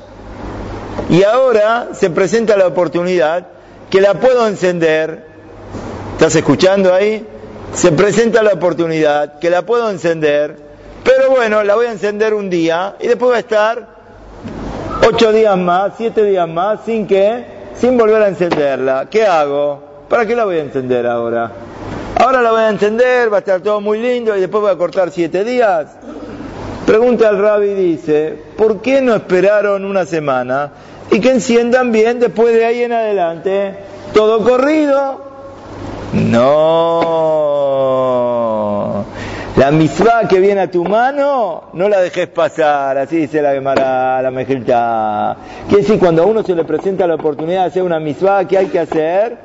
y 1.11 1.21
ahora 1.21 1.89
se 1.93 2.09
presenta 2.09 2.57
la 2.57 2.65
oportunidad 2.65 3.45
que 3.91 4.01
la 4.01 4.15
puedo 4.15 4.47
encender. 4.47 5.27
¿Estás 6.13 6.35
escuchando 6.35 6.91
ahí? 6.91 7.23
Se 7.75 7.91
presenta 7.91 8.41
la 8.41 8.53
oportunidad 8.53 9.37
que 9.37 9.51
la 9.51 9.61
puedo 9.61 9.91
encender, 9.91 10.57
pero 11.03 11.29
bueno, 11.29 11.63
la 11.63 11.75
voy 11.75 11.85
a 11.85 11.91
encender 11.91 12.33
un 12.33 12.49
día 12.49 12.95
y 12.99 13.05
después 13.05 13.31
va 13.31 13.35
a 13.35 13.41
estar 13.41 13.96
ocho 15.05 15.31
días 15.31 15.57
más, 15.57 15.93
siete 15.97 16.23
días 16.23 16.47
más, 16.47 16.81
sin 16.85 17.07
que, 17.07 17.45
sin 17.75 17.97
volver 17.97 18.21
a 18.21 18.27
encenderla. 18.29 19.07
¿Qué 19.09 19.25
hago? 19.25 19.83
¿Para 20.09 20.25
qué 20.25 20.35
la 20.35 20.45
voy 20.45 20.57
a 20.57 20.61
encender 20.61 21.05
ahora? 21.05 21.51
Ahora 22.19 22.41
la 22.41 22.51
voy 22.51 22.61
a 22.61 22.69
encender, 22.69 23.31
va 23.31 23.37
a 23.37 23.39
estar 23.39 23.61
todo 23.61 23.81
muy 23.81 23.99
lindo 23.99 24.35
y 24.35 24.39
después 24.39 24.61
voy 24.61 24.71
a 24.71 24.77
cortar 24.77 25.11
siete 25.11 25.43
días. 25.43 25.87
Pregunta 26.85 27.27
al 27.27 27.37
rabbi 27.37 27.73
dice, 27.73 28.41
¿por 28.57 28.81
qué 28.81 29.01
no 29.01 29.13
esperaron 29.13 29.83
una 29.83 30.05
semana 30.05 30.71
y 31.11 31.19
que 31.19 31.31
enciendan 31.31 31.91
bien 31.91 32.19
después 32.19 32.53
de 32.53 32.65
ahí 32.65 32.83
en 32.83 32.93
adelante? 32.93 33.75
¿Todo 34.13 34.43
corrido? 34.43 35.21
No. 36.13 37.16
La 39.57 39.71
misma 39.71 40.27
que 40.29 40.39
viene 40.39 40.61
a 40.61 40.69
tu 40.69 40.83
mano, 40.83 41.63
no 41.73 41.89
la 41.89 41.99
dejes 42.01 42.27
pasar, 42.27 42.95
así 42.99 43.17
dice 43.17 43.41
la 43.41 43.53
Gemara, 43.53 44.21
la 44.21 44.29
Mejilta. 44.29 45.35
Quiere 45.67 45.81
decir, 45.81 45.97
cuando 45.97 46.21
a 46.21 46.25
uno 46.27 46.43
se 46.43 46.53
le 46.53 46.63
presenta 46.63 47.07
la 47.07 47.15
oportunidad 47.15 47.61
de 47.61 47.67
hacer 47.69 47.81
una 47.81 47.99
misma, 47.99 48.47
¿qué 48.47 48.59
hay 48.59 48.67
que 48.67 48.79
hacer? 48.79 49.35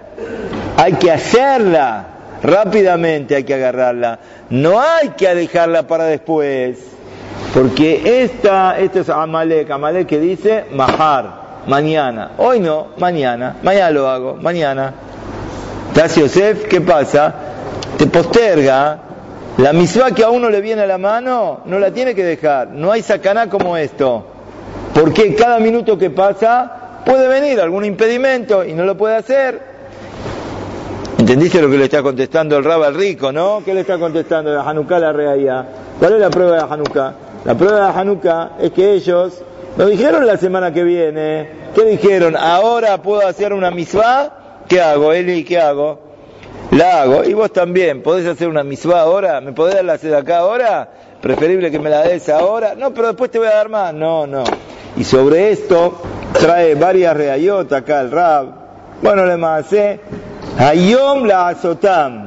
Hay 0.77 0.93
que 0.95 1.11
hacerla, 1.11 2.05
rápidamente 2.43 3.37
hay 3.37 3.45
que 3.45 3.55
agarrarla. 3.55 4.19
No 4.51 4.79
hay 4.83 5.09
que 5.17 5.35
dejarla 5.35 5.87
para 5.87 6.05
después. 6.05 6.79
Porque 7.55 8.23
esta, 8.23 8.79
esto 8.79 9.01
es 9.01 9.09
Amalek, 9.09 9.71
Amalek 9.71 10.07
que 10.07 10.21
dice 10.21 10.67
Mahar, 10.73 11.63
mañana. 11.67 12.33
Hoy 12.37 12.61
no, 12.61 12.89
mañana. 12.99 13.57
Mañana 13.63 13.91
lo 13.91 14.11
hago, 14.11 14.35
mañana. 14.35 14.93
¿Estás 15.89 16.17
Yosef? 16.17 16.69
¿Qué 16.69 16.83
pasa? 16.83 17.35
Te 17.97 18.07
posterga. 18.09 19.09
La 19.59 19.73
misma 19.75 20.13
que 20.13 20.25
a 20.25 20.31
uno 20.31 20.49
le 20.49 20.63
viene 20.63 20.83
a 20.83 20.87
la 20.87 20.97
mano, 20.97 21.61
no 21.67 21.79
la 21.79 21.91
tiene 21.91 22.15
que 22.15 22.25
dejar. 22.25 22.69
No 22.69 22.91
hay 22.91 23.03
sacaná 23.03 23.51
como 23.51 23.77
esto. 23.77 24.25
Porque 24.95 25.35
cada 25.35 25.59
minuto 25.59 25.99
que 25.99 26.09
pasa 26.11 27.03
puede 27.05 27.29
venir 27.29 27.61
algún 27.61 27.85
impedimento 27.85 28.65
y 28.65 28.73
no 28.73 28.85
lo 28.85 28.97
puede 28.97 29.17
hacer. 29.17 29.61
¿Entendiste 31.19 31.61
lo 31.61 31.71
que 31.71 31.77
le 31.77 31.85
está 31.85 32.03
contestando 32.03 32.57
el 32.57 32.65
Rab 32.65 32.83
al 32.83 32.95
rico, 32.95 33.31
no? 33.31 33.63
¿Qué 33.65 33.75
le 33.75 33.83
está 33.83 33.99
contestando 33.99 34.51
de 34.51 34.59
Hanukkah 34.59 34.99
la 34.99 35.13
reaya? 35.13 35.67
¿Cuál 35.99 36.15
es 36.15 36.21
la 36.21 36.31
prueba 36.31 36.57
de 36.57 36.63
Hanukkah? 36.63 37.15
La 37.45 37.55
prueba 37.55 37.93
de 37.93 38.01
Hanukkah 38.01 38.53
es 38.61 38.73
que 38.73 38.93
ellos 38.93 39.43
lo 39.77 39.87
dijeron 39.87 40.27
la 40.27 40.37
semana 40.37 40.73
que 40.73 40.83
viene. 40.83 41.49
¿Qué 41.75 41.85
dijeron? 41.85 42.37
Ahora 42.37 43.01
puedo 43.03 43.27
hacer 43.27 43.53
una 43.53 43.71
misvá. 43.71 44.65
¿Qué 44.67 44.81
hago, 44.81 45.13
Eli? 45.13 45.45
¿Qué 45.45 45.61
hago? 45.61 46.02
La 46.73 47.03
hago. 47.03 47.25
Y 47.25 47.35
vos 47.35 47.53
también. 47.53 48.03
¿Podés 48.03 48.27
hacer 48.27 48.49
una 48.49 48.65
misvá 48.65 49.03
ahora? 49.03 49.41
¿Me 49.41 49.53
podés 49.53 49.75
dar 49.75 49.85
la 49.85 49.99
seda 49.99 50.19
acá 50.19 50.39
ahora? 50.39 50.89
Preferible 51.21 51.71
que 51.71 51.79
me 51.79 51.91
la 51.91 52.03
des 52.03 52.29
ahora. 52.31 52.75
No, 52.75 52.95
pero 52.95 53.09
después 53.09 53.31
te 53.31 53.39
voy 53.39 53.49
a 53.49 53.55
dar 53.57 53.69
más. 53.69 53.93
No, 53.93 54.27
no. 54.27 54.43
Y 54.97 55.05
sobre 55.05 55.51
esto 55.53 56.01
trae 56.33 56.75
varias 56.75 57.15
reayotas 57.15 57.83
acá 57.83 58.01
el 58.01 58.11
Rab. 58.11 58.47
Bueno, 59.03 59.27
le 59.27 59.37
más, 59.37 59.71
¿eh? 59.73 60.01
Hayom 60.59 61.25
la 61.25 61.49
azotam. 61.49 62.22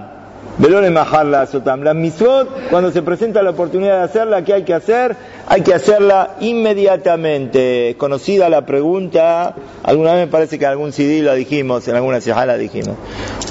Velore 0.57 0.89
majarla 0.89 1.41
azotam. 1.41 1.83
La 1.83 1.93
misvot, 1.93 2.69
cuando 2.69 2.89
se 2.91 3.01
presenta 3.01 3.43
la 3.43 3.49
oportunidad 3.49 3.97
de 3.97 4.03
hacerla, 4.03 4.43
¿qué 4.43 4.53
hay 4.53 4.63
que 4.63 4.73
hacer? 4.73 5.17
Hay 5.47 5.61
que 5.61 5.73
hacerla 5.73 6.35
inmediatamente. 6.39 7.95
Conocida 7.97 8.47
la 8.47 8.65
pregunta, 8.65 9.53
alguna 9.83 10.13
vez 10.13 10.27
me 10.27 10.31
parece 10.31 10.57
que 10.57 10.63
en 10.63 10.71
algún 10.71 10.93
CD 10.93 11.21
la 11.21 11.33
dijimos, 11.33 11.85
en 11.89 11.95
alguna 11.95 12.21
sejá 12.21 12.45
la 12.45 12.57
dijimos. 12.57 12.95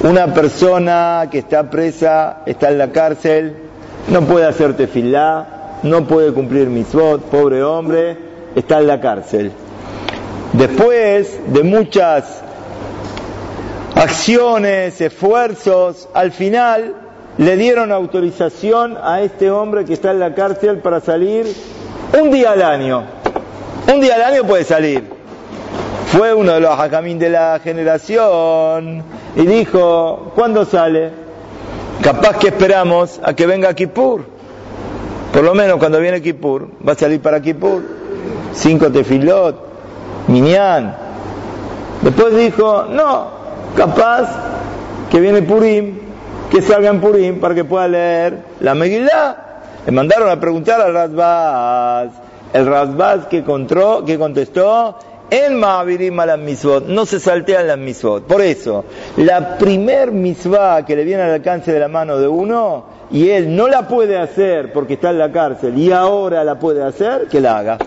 Una 0.03 0.33
persona 0.33 1.29
que 1.31 1.39
está 1.39 1.69
presa, 1.69 2.39
está 2.47 2.71
en 2.71 2.79
la 2.79 2.91
cárcel, 2.91 3.55
no 4.09 4.23
puede 4.23 4.47
hacer 4.47 4.75
tefilá, 4.75 5.81
no 5.83 6.07
puede 6.07 6.33
cumplir 6.33 6.69
misvot, 6.69 7.23
pobre 7.25 7.63
hombre, 7.63 8.17
está 8.55 8.79
en 8.79 8.87
la 8.87 9.01
cárcel. 9.01 9.53
Después 10.55 11.39
de 11.49 11.63
muchas 11.65 12.44
acciones, 13.95 15.01
esfuerzos, 15.01 16.09
al 16.15 16.33
final 16.33 16.95
le 17.39 17.57
dieron 17.57 17.93
autorización 17.93 18.97
a 19.03 19.23
este 19.23 19.51
hombre 19.51 19.85
que 19.85 19.93
está 19.93 20.11
en 20.11 20.21
la 20.21 20.35
cárcel 20.35 20.79
para 20.79 21.01
salir 21.01 21.47
un 22.21 22.31
día 22.31 22.53
al 22.53 22.63
año. 22.63 23.05
Un 23.93 24.01
día 24.01 24.15
al 24.15 24.23
año 24.23 24.45
puede 24.45 24.65
salir. 24.65 25.05
Fue 26.07 26.33
uno 26.33 26.53
de 26.53 26.61
los 26.61 26.79
hajamín 26.79 27.19
de 27.19 27.29
la 27.29 27.61
generación 27.63 29.03
y 29.35 29.47
dijo, 29.47 30.33
¿cuándo 30.35 30.65
sale? 30.65 31.11
Capaz 32.03 32.39
que 32.39 32.49
esperamos 32.49 33.21
a 33.23 33.35
que 33.35 33.47
venga 33.47 33.75
Kippur. 33.75 34.25
Por 35.33 35.43
lo 35.43 35.55
menos 35.55 35.79
cuando 35.79 35.99
viene 35.99 36.23
Kippur, 36.23 36.69
va 36.87 36.93
a 36.93 36.97
salir 36.97 37.21
para 37.21 37.41
Kippur. 37.41 37.83
Cinco 38.53 38.93
tefilot, 38.93 39.57
minyan. 40.29 40.95
Después 42.03 42.37
dijo, 42.37 42.85
no, 42.85 43.44
capaz 43.77 44.29
que 45.11 45.21
viene 45.21 45.43
Purim, 45.43 45.99
que 46.51 46.63
salga 46.63 46.91
en 46.91 47.01
Purim 47.01 47.41
para 47.41 47.55
que 47.55 47.65
pueda 47.65 47.89
leer 47.89 48.39
la 48.61 48.75
Megillah. 48.75 49.37
Le 49.87 49.93
mandaron 49.93 50.31
a 50.31 50.41
preguntar 50.41 50.81
al 50.81 50.95
Razbaz. 50.95 52.11
El 52.53 52.67
Razbaz 52.67 53.27
que, 53.27 53.45
que 54.07 54.19
contestó, 54.19 54.97
en 55.31 55.59
Ma'avirim 55.59 56.21
a 56.21 56.27
las 56.27 56.39
misvot, 56.39 56.87
no 56.87 57.07
se 57.07 57.19
saltean 57.19 57.67
las 57.67 57.79
misvot. 57.79 58.25
Por 58.25 58.41
eso, 58.41 58.85
la 59.17 59.59
primer 59.59 60.13
misvah 60.13 60.85
que 60.85 60.95
le 60.95 61.05
viene 61.05 61.23
al 61.23 61.31
alcance 61.31 61.73
de 61.73 61.81
la 61.81 61.89
mano 61.89 62.19
de 62.19 62.29
uno, 62.29 62.85
y 63.11 63.31
él 63.31 63.55
no 63.55 63.69
la 63.69 63.89
puede 63.89 64.19
hacer 64.19 64.73
porque 64.73 64.95
está 64.95 65.11
en 65.11 65.19
la 65.19 65.33
cárcel, 65.33 65.77
y 65.77 65.91
ahora 65.91 66.45
la 66.45 66.59
puede 66.59 66.83
hacer, 66.85 67.27
que 67.29 67.41
la 67.41 67.59
haga. 67.59 67.79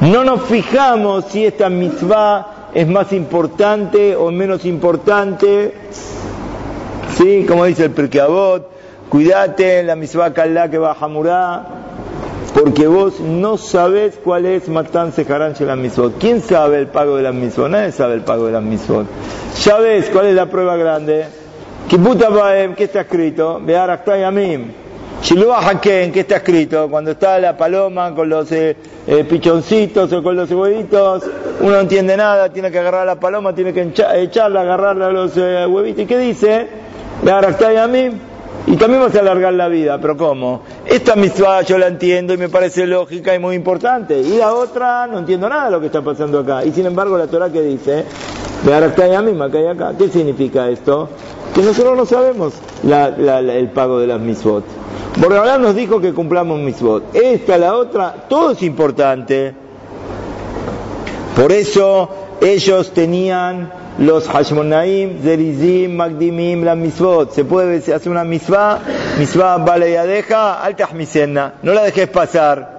No 0.00 0.22
nos 0.22 0.42
fijamos 0.42 1.24
si 1.26 1.46
esta 1.46 1.68
misvah 1.68 2.53
es 2.74 2.88
más 2.88 3.12
importante 3.12 4.16
o 4.16 4.30
menos 4.30 4.64
importante. 4.64 5.72
Sí, 7.16 7.46
como 7.46 7.64
dice 7.64 7.84
el 7.84 7.90
Perkeabot, 7.92 8.68
cuídate 9.08 9.84
la 9.84 9.94
misvah 9.94 10.34
kalá 10.34 10.68
que 10.68 10.78
va 10.78 10.96
Hamurá, 10.98 11.64
porque 12.52 12.88
vos 12.88 13.20
no 13.20 13.56
sabés 13.56 14.18
cuál 14.22 14.46
es 14.46 14.68
Matan 14.68 15.12
Seharan 15.12 15.54
la 15.60 15.76
misvot. 15.76 16.18
¿Quién 16.18 16.42
sabe 16.42 16.78
el 16.78 16.88
pago 16.88 17.16
de 17.16 17.22
la 17.22 17.32
misvot? 17.32 17.70
Nadie 17.70 17.92
sabe 17.92 18.14
el 18.14 18.22
pago 18.22 18.46
de 18.46 18.52
la 18.52 18.60
misvot. 18.60 19.06
Ya 19.62 19.78
ves 19.78 20.10
cuál 20.10 20.26
es 20.26 20.34
la 20.34 20.46
prueba 20.46 20.76
grande. 20.76 21.26
Kibuta 21.88 22.28
Baem, 22.28 22.74
¿qué 22.74 22.84
está 22.84 23.02
escrito? 23.02 23.60
Bear 23.62 24.04
Yamim. 24.04 24.83
Shiluah 25.24 25.66
Haken, 25.66 26.12
¿qué 26.12 26.20
está 26.20 26.36
escrito? 26.36 26.86
Cuando 26.90 27.12
está 27.12 27.38
la 27.38 27.56
paloma 27.56 28.14
con 28.14 28.28
los 28.28 28.52
eh, 28.52 28.76
eh, 29.06 29.24
pichoncitos 29.24 30.12
o 30.12 30.22
con 30.22 30.36
los 30.36 30.50
huevitos, 30.50 31.24
uno 31.60 31.70
no 31.70 31.80
entiende 31.80 32.14
nada, 32.14 32.50
tiene 32.50 32.70
que 32.70 32.78
agarrar 32.78 33.00
a 33.00 33.04
la 33.06 33.18
paloma, 33.18 33.54
tiene 33.54 33.72
que 33.72 33.90
echarla, 34.16 34.60
agarrarla 34.60 35.06
a 35.06 35.10
los 35.10 35.32
eh, 35.38 35.64
huevitos. 35.66 36.04
¿Y 36.04 36.06
qué 36.06 36.18
dice? 36.18 36.68
Bear 37.22 37.58
Yamim. 37.58 38.18
Y 38.66 38.76
también 38.76 39.00
vas 39.00 39.14
a 39.16 39.20
alargar 39.20 39.54
la 39.54 39.68
vida, 39.68 39.98
pero 39.98 40.14
¿cómo? 40.14 40.60
Esta 40.84 41.16
misma 41.16 41.62
yo 41.62 41.78
la 41.78 41.86
entiendo 41.86 42.34
y 42.34 42.36
me 42.36 42.50
parece 42.50 42.86
lógica 42.86 43.34
y 43.34 43.38
muy 43.38 43.56
importante. 43.56 44.20
Y 44.20 44.36
la 44.36 44.52
otra, 44.52 45.06
no 45.06 45.20
entiendo 45.20 45.48
nada 45.48 45.66
de 45.66 45.70
lo 45.70 45.80
que 45.80 45.86
está 45.86 46.02
pasando 46.02 46.40
acá. 46.40 46.66
Y 46.66 46.72
sin 46.72 46.84
embargo, 46.84 47.16
la 47.16 47.28
Torah 47.28 47.48
que 47.48 47.62
dice, 47.62 48.04
de 48.62 49.22
misma 49.22 49.50
que 49.50 49.56
hay 49.56 49.66
acá, 49.68 49.94
¿qué 49.96 50.08
significa 50.08 50.68
esto? 50.68 51.08
Que 51.54 51.62
nosotros 51.62 51.96
no 51.96 52.04
sabemos 52.04 52.54
el 52.82 53.70
pago 53.70 54.00
de 54.00 54.06
las 54.08 54.20
misbot. 54.20 54.64
ahora 55.38 55.56
nos 55.58 55.76
dijo 55.76 56.00
que 56.00 56.12
cumplamos 56.12 56.58
misbot. 56.58 57.14
Esta, 57.14 57.56
la 57.58 57.76
otra, 57.76 58.26
todo 58.28 58.50
es 58.50 58.62
importante. 58.62 59.54
Por 61.36 61.52
eso 61.52 62.08
ellos 62.40 62.92
tenían 62.92 63.72
los 63.98 64.28
Hashmonaim, 64.28 65.22
Zerizim, 65.22 65.94
Magdimim, 65.94 66.64
la 66.64 66.74
misvot. 66.74 67.32
Se 67.32 67.44
puede 67.44 67.76
hacer 67.76 68.08
una 68.08 68.24
misvá, 68.24 68.80
misvá 69.18 69.56
vale 69.58 69.92
y 69.92 69.94
adeja, 69.94 70.60
alta 70.60 70.88
no 71.62 71.72
la 71.72 71.84
dejes 71.84 72.08
pasar. 72.08 72.73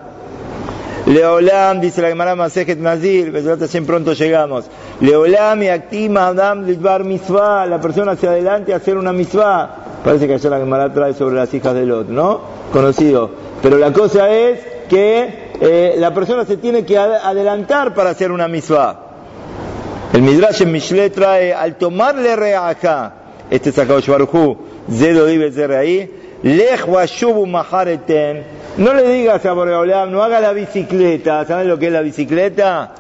Leolam, 1.06 1.82
dice 1.82 2.02
la 2.02 2.08
Gemara 2.08 2.36
Masejet 2.36 2.80
Nazir, 2.80 3.32
siempre 3.68 3.94
pronto 3.94 4.14
llegamos. 4.14 4.66
Leolam 5.02 5.62
y 5.62 5.68
actima 5.68 6.28
Adam 6.28 6.66
Lidbar 6.66 7.04
misvá, 7.04 7.66
la 7.68 7.80
persona 7.80 8.14
hacia 8.14 8.30
adelante 8.32 8.74
a 8.74 8.78
hacer 8.78 8.98
una 8.98 9.14
misvá. 9.14 10.02
Parece 10.04 10.28
que 10.28 10.34
allá 10.34 10.50
la 10.50 10.58
Gemara 10.58 10.92
trae 10.92 11.14
sobre 11.14 11.36
las 11.36 11.54
hijas 11.54 11.76
de 11.76 11.86
Lot, 11.86 12.10
¿no? 12.10 12.42
Conocido. 12.74 13.30
Pero 13.62 13.78
la 13.78 13.94
cosa 13.94 14.32
es 14.32 14.60
que 14.90 15.52
eh, 15.62 15.96
la 15.98 16.14
persona 16.14 16.44
se 16.46 16.58
tiene 16.58 16.84
que 16.84 16.98
adelantar 16.98 17.94
para 17.94 18.10
hacer 18.12 18.32
una 18.32 18.48
misma. 18.48 19.00
El 20.12 20.22
Midrash 20.22 20.62
en 20.62 20.72
Mishle 20.72 21.10
trae, 21.10 21.54
al 21.54 21.76
tomarle 21.76 22.36
reaja, 22.36 23.14
este 23.50 23.70
es 23.70 23.78
Akadosh 23.78 24.08
Baruchu, 24.08 24.58
Zedo 24.90 25.26
Dibe 25.26 25.76
ahí, 25.78 26.38
Lech 26.42 26.86
Mahareten, 27.48 28.44
no 28.78 28.94
le 28.94 29.08
digas 29.08 29.46
a 29.46 29.54
Boreolam, 29.54 30.12
no 30.12 30.22
haga 30.24 30.40
la 30.40 30.52
bicicleta, 30.52 31.46
¿sabes 31.46 31.68
lo 31.68 31.80
que 31.80 31.88
es 31.88 31.94
la 31.94 32.02
bicicleta? 32.02 32.94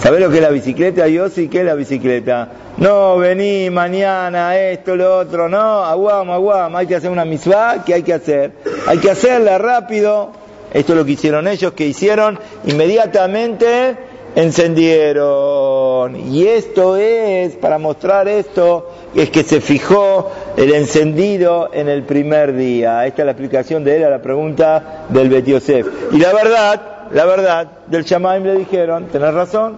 ¿Sabes 0.00 0.20
lo 0.20 0.30
que 0.30 0.36
es 0.36 0.42
la 0.42 0.50
bicicleta? 0.50 1.08
Yo 1.08 1.28
sí 1.28 1.48
que 1.48 1.60
es 1.60 1.64
la 1.64 1.74
bicicleta. 1.74 2.48
No, 2.76 3.16
vení 3.16 3.70
mañana, 3.70 4.56
esto, 4.56 4.94
lo 4.94 5.18
otro, 5.18 5.48
no, 5.48 5.84
aguam, 5.84 6.30
aguam, 6.30 6.76
hay 6.76 6.86
que 6.86 6.94
hacer 6.94 7.10
una 7.10 7.24
misvá, 7.24 7.82
¿qué 7.84 7.94
hay 7.94 8.02
que 8.02 8.14
hacer? 8.14 8.52
Hay 8.86 8.98
que 8.98 9.10
hacerla 9.10 9.58
rápido. 9.58 10.30
Esto 10.72 10.92
es 10.92 10.98
lo 10.98 11.04
que 11.04 11.12
hicieron 11.12 11.48
ellos, 11.48 11.72
que 11.72 11.86
hicieron 11.86 12.38
inmediatamente 12.66 13.96
encendieron. 14.38 16.14
Y 16.32 16.46
esto 16.46 16.96
es, 16.96 17.56
para 17.56 17.78
mostrar 17.78 18.28
esto, 18.28 18.88
es 19.14 19.30
que 19.30 19.42
se 19.42 19.60
fijó 19.60 20.30
el 20.56 20.72
encendido 20.74 21.70
en 21.72 21.88
el 21.88 22.04
primer 22.04 22.54
día. 22.54 23.04
Esta 23.04 23.22
es 23.22 23.26
la 23.26 23.32
explicación 23.32 23.82
de 23.82 23.96
él 23.96 24.04
a 24.04 24.10
la 24.10 24.22
pregunta 24.22 25.06
del 25.08 25.28
Betiosef. 25.28 25.88
Y 26.12 26.18
la 26.18 26.32
verdad, 26.32 27.08
la 27.10 27.24
verdad, 27.24 27.68
del 27.88 28.04
Shamaim 28.04 28.44
le 28.44 28.54
dijeron, 28.58 29.06
tenés 29.06 29.34
razón, 29.34 29.76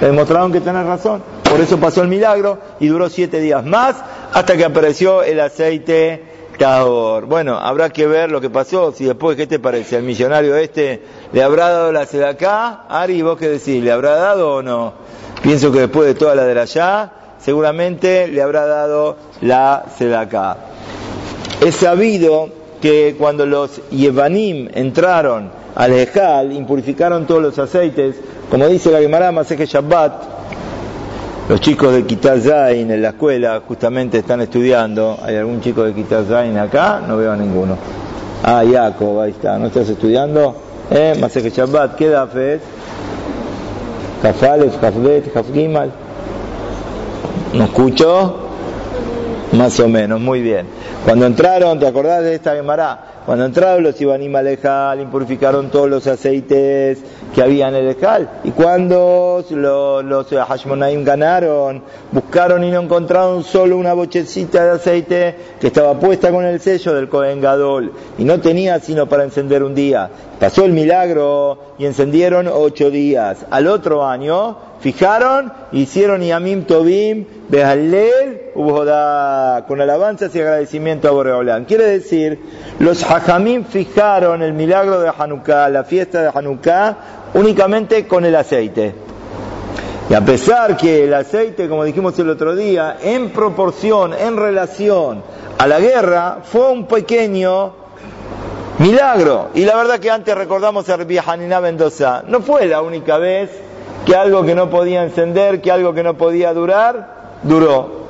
le 0.00 0.06
demostraron 0.06 0.52
que 0.52 0.60
tenés 0.60 0.86
razón. 0.86 1.22
Por 1.42 1.60
eso 1.60 1.78
pasó 1.78 2.02
el 2.02 2.08
milagro 2.08 2.58
y 2.78 2.86
duró 2.86 3.08
siete 3.08 3.40
días 3.40 3.64
más 3.64 3.96
hasta 4.32 4.56
que 4.56 4.64
apareció 4.64 5.24
el 5.24 5.40
aceite 5.40 6.35
Bueno, 6.58 7.58
habrá 7.58 7.90
que 7.90 8.06
ver 8.06 8.30
lo 8.30 8.40
que 8.40 8.48
pasó, 8.48 8.92
si 8.92 9.04
después, 9.04 9.36
¿qué 9.36 9.46
te 9.46 9.58
parece? 9.58 9.96
¿El 9.96 10.04
millonario 10.04 10.56
este 10.56 11.02
le 11.32 11.42
habrá 11.42 11.68
dado 11.68 11.92
la 11.92 12.06
acá? 12.28 12.84
Ari, 12.88 13.20
¿vos 13.20 13.36
qué 13.38 13.48
decís? 13.48 13.82
¿Le 13.82 13.92
habrá 13.92 14.16
dado 14.16 14.54
o 14.54 14.62
no? 14.62 14.94
Pienso 15.42 15.70
que 15.70 15.80
después 15.80 16.06
de 16.06 16.14
toda 16.14 16.34
la 16.34 16.44
de 16.44 16.58
allá, 16.58 17.12
seguramente 17.38 18.26
le 18.28 18.40
habrá 18.40 18.66
dado 18.66 19.16
la 19.42 19.84
acá. 20.18 20.56
Es 21.60 21.76
sabido 21.76 22.48
que 22.80 23.16
cuando 23.18 23.44
los 23.44 23.82
Yevanim 23.90 24.70
entraron 24.72 25.50
al 25.74 25.92
Ejal, 25.92 26.52
impurificaron 26.52 27.26
todos 27.26 27.42
los 27.42 27.58
aceites, 27.58 28.16
como 28.50 28.66
dice 28.66 28.90
la 28.90 29.00
Gemara 29.00 29.30
que 29.44 29.66
Shabbat, 29.66 30.22
los 31.48 31.60
chicos 31.60 31.92
de 31.92 32.04
Kitazain 32.04 32.90
en 32.90 33.02
la 33.02 33.10
escuela 33.10 33.62
justamente 33.66 34.18
están 34.18 34.40
estudiando. 34.40 35.18
¿Hay 35.22 35.36
algún 35.36 35.60
chico 35.60 35.84
de 35.84 35.94
Kitazain 35.94 36.58
acá? 36.58 37.00
No 37.06 37.16
veo 37.16 37.32
a 37.32 37.36
ninguno. 37.36 37.76
Ah, 38.42 38.64
Jacob, 38.68 39.20
ahí 39.20 39.30
está. 39.30 39.58
¿No 39.58 39.66
estás 39.68 39.88
estudiando? 39.88 40.56
¿Eh? 40.90 41.14
que 41.32 41.50
Shabbat, 41.50 41.96
¿qué 41.96 42.08
da 42.08 42.26
fe? 42.26 42.60
Kafalef, 44.22 44.78
Kafbet, 44.78 45.32
Kafgimal. 45.32 45.90
¿No 47.52 47.64
escucho? 47.64 48.36
Más 49.52 49.78
o 49.80 49.88
menos, 49.88 50.20
muy 50.20 50.42
bien. 50.42 50.66
Cuando 51.04 51.26
entraron, 51.26 51.78
¿te 51.78 51.86
acordás 51.86 52.22
de 52.22 52.34
esta 52.34 52.54
Gemara? 52.54 53.15
Cuando 53.26 53.44
entraron 53.44 53.82
los 53.82 54.00
Ibanim 54.00 54.36
al 54.36 55.00
impurificaron 55.00 55.68
todos 55.68 55.90
los 55.90 56.06
aceites 56.06 57.00
que 57.34 57.42
había 57.42 57.68
en 57.68 57.74
el 57.74 57.88
Ejal. 57.88 58.30
Y 58.44 58.52
cuando 58.52 59.44
los, 59.50 60.04
los 60.04 60.28
Hashmonaim 60.28 61.02
ganaron, 61.02 61.82
buscaron 62.12 62.62
y 62.62 62.70
no 62.70 62.82
encontraron 62.82 63.42
solo 63.42 63.78
una 63.78 63.94
bochecita 63.94 64.64
de 64.64 64.70
aceite 64.70 65.34
que 65.60 65.66
estaba 65.66 65.98
puesta 65.98 66.30
con 66.30 66.44
el 66.44 66.60
sello 66.60 66.94
del 66.94 67.08
Kohen 67.08 67.40
Gadol. 67.40 67.92
Y 68.16 68.22
no 68.22 68.40
tenía 68.40 68.78
sino 68.78 69.08
para 69.08 69.24
encender 69.24 69.64
un 69.64 69.74
día. 69.74 70.08
Pasó 70.38 70.64
el 70.64 70.72
milagro 70.72 71.58
y 71.78 71.86
encendieron 71.86 72.46
ocho 72.46 72.92
días. 72.92 73.44
Al 73.50 73.66
otro 73.66 74.06
año, 74.06 74.56
fijaron, 74.80 75.52
hicieron 75.72 76.22
Yamim 76.22 76.64
Tobim, 76.64 77.26
Behalel, 77.48 78.52
con 78.54 79.80
alabanzas 79.80 80.34
y 80.34 80.40
agradecimiento 80.40 81.08
a 81.08 81.10
Boreolán. 81.10 81.64
Quiere 81.64 81.84
decir, 81.84 82.40
los 82.78 83.02
Hajamim 83.04 83.64
fijaron 83.64 84.42
el 84.42 84.52
milagro 84.52 85.00
de 85.00 85.10
Hanukkah, 85.16 85.68
la 85.68 85.84
fiesta 85.84 86.22
de 86.22 86.30
Hanukkah, 86.32 86.96
únicamente 87.34 88.06
con 88.06 88.24
el 88.24 88.34
aceite. 88.36 88.94
Y 90.08 90.14
a 90.14 90.20
pesar 90.20 90.76
que 90.76 91.04
el 91.04 91.14
aceite, 91.14 91.68
como 91.68 91.82
dijimos 91.82 92.18
el 92.18 92.30
otro 92.30 92.54
día, 92.54 92.98
en 93.02 93.30
proporción, 93.30 94.14
en 94.14 94.36
relación 94.36 95.22
a 95.58 95.66
la 95.66 95.80
guerra, 95.80 96.38
fue 96.44 96.70
un 96.70 96.86
pequeño 96.86 97.72
milagro. 98.78 99.50
Y 99.54 99.64
la 99.64 99.76
verdad 99.76 99.98
que 99.98 100.10
antes 100.10 100.34
recordamos 100.34 100.88
a 100.88 100.96
Rabbi 100.96 101.18
Hanina 101.18 101.60
Mendoza, 101.60 102.22
no 102.28 102.40
fue 102.40 102.66
la 102.66 102.82
única 102.82 103.18
vez 103.18 103.50
que 104.06 104.14
algo 104.14 104.44
que 104.44 104.54
no 104.54 104.70
podía 104.70 105.02
encender, 105.02 105.60
que 105.60 105.72
algo 105.72 105.92
que 105.92 106.04
no 106.04 106.16
podía 106.16 106.54
durar, 106.54 107.40
duró. 107.42 108.06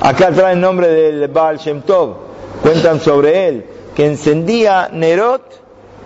Acá 0.00 0.30
trae 0.32 0.54
el 0.54 0.60
nombre 0.60 0.88
del 0.88 1.28
Baal 1.28 1.58
Shem 1.58 1.82
Tov, 1.82 2.14
cuentan 2.62 3.00
sobre 3.00 3.46
él, 3.46 3.66
que 3.94 4.06
encendía 4.06 4.88
Nerot 4.90 5.42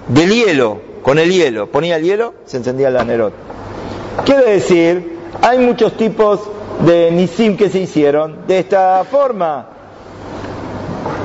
del 0.09 0.31
hielo, 0.31 0.81
con 1.03 1.19
el 1.19 1.31
hielo, 1.31 1.69
ponía 1.69 1.97
el 1.97 2.03
hielo, 2.03 2.35
se 2.45 2.57
encendía 2.57 2.91
la 2.91 3.05
Nerot. 3.05 3.33
Quiere 4.25 4.51
decir, 4.51 5.19
hay 5.41 5.59
muchos 5.59 5.97
tipos 5.97 6.41
de 6.85 7.13
Nisim 7.13 7.57
que 7.57 7.71
se 7.71 7.79
hicieron 7.79 8.49
de 8.49 8.59
esta 8.59 9.05
forma. 9.05 9.69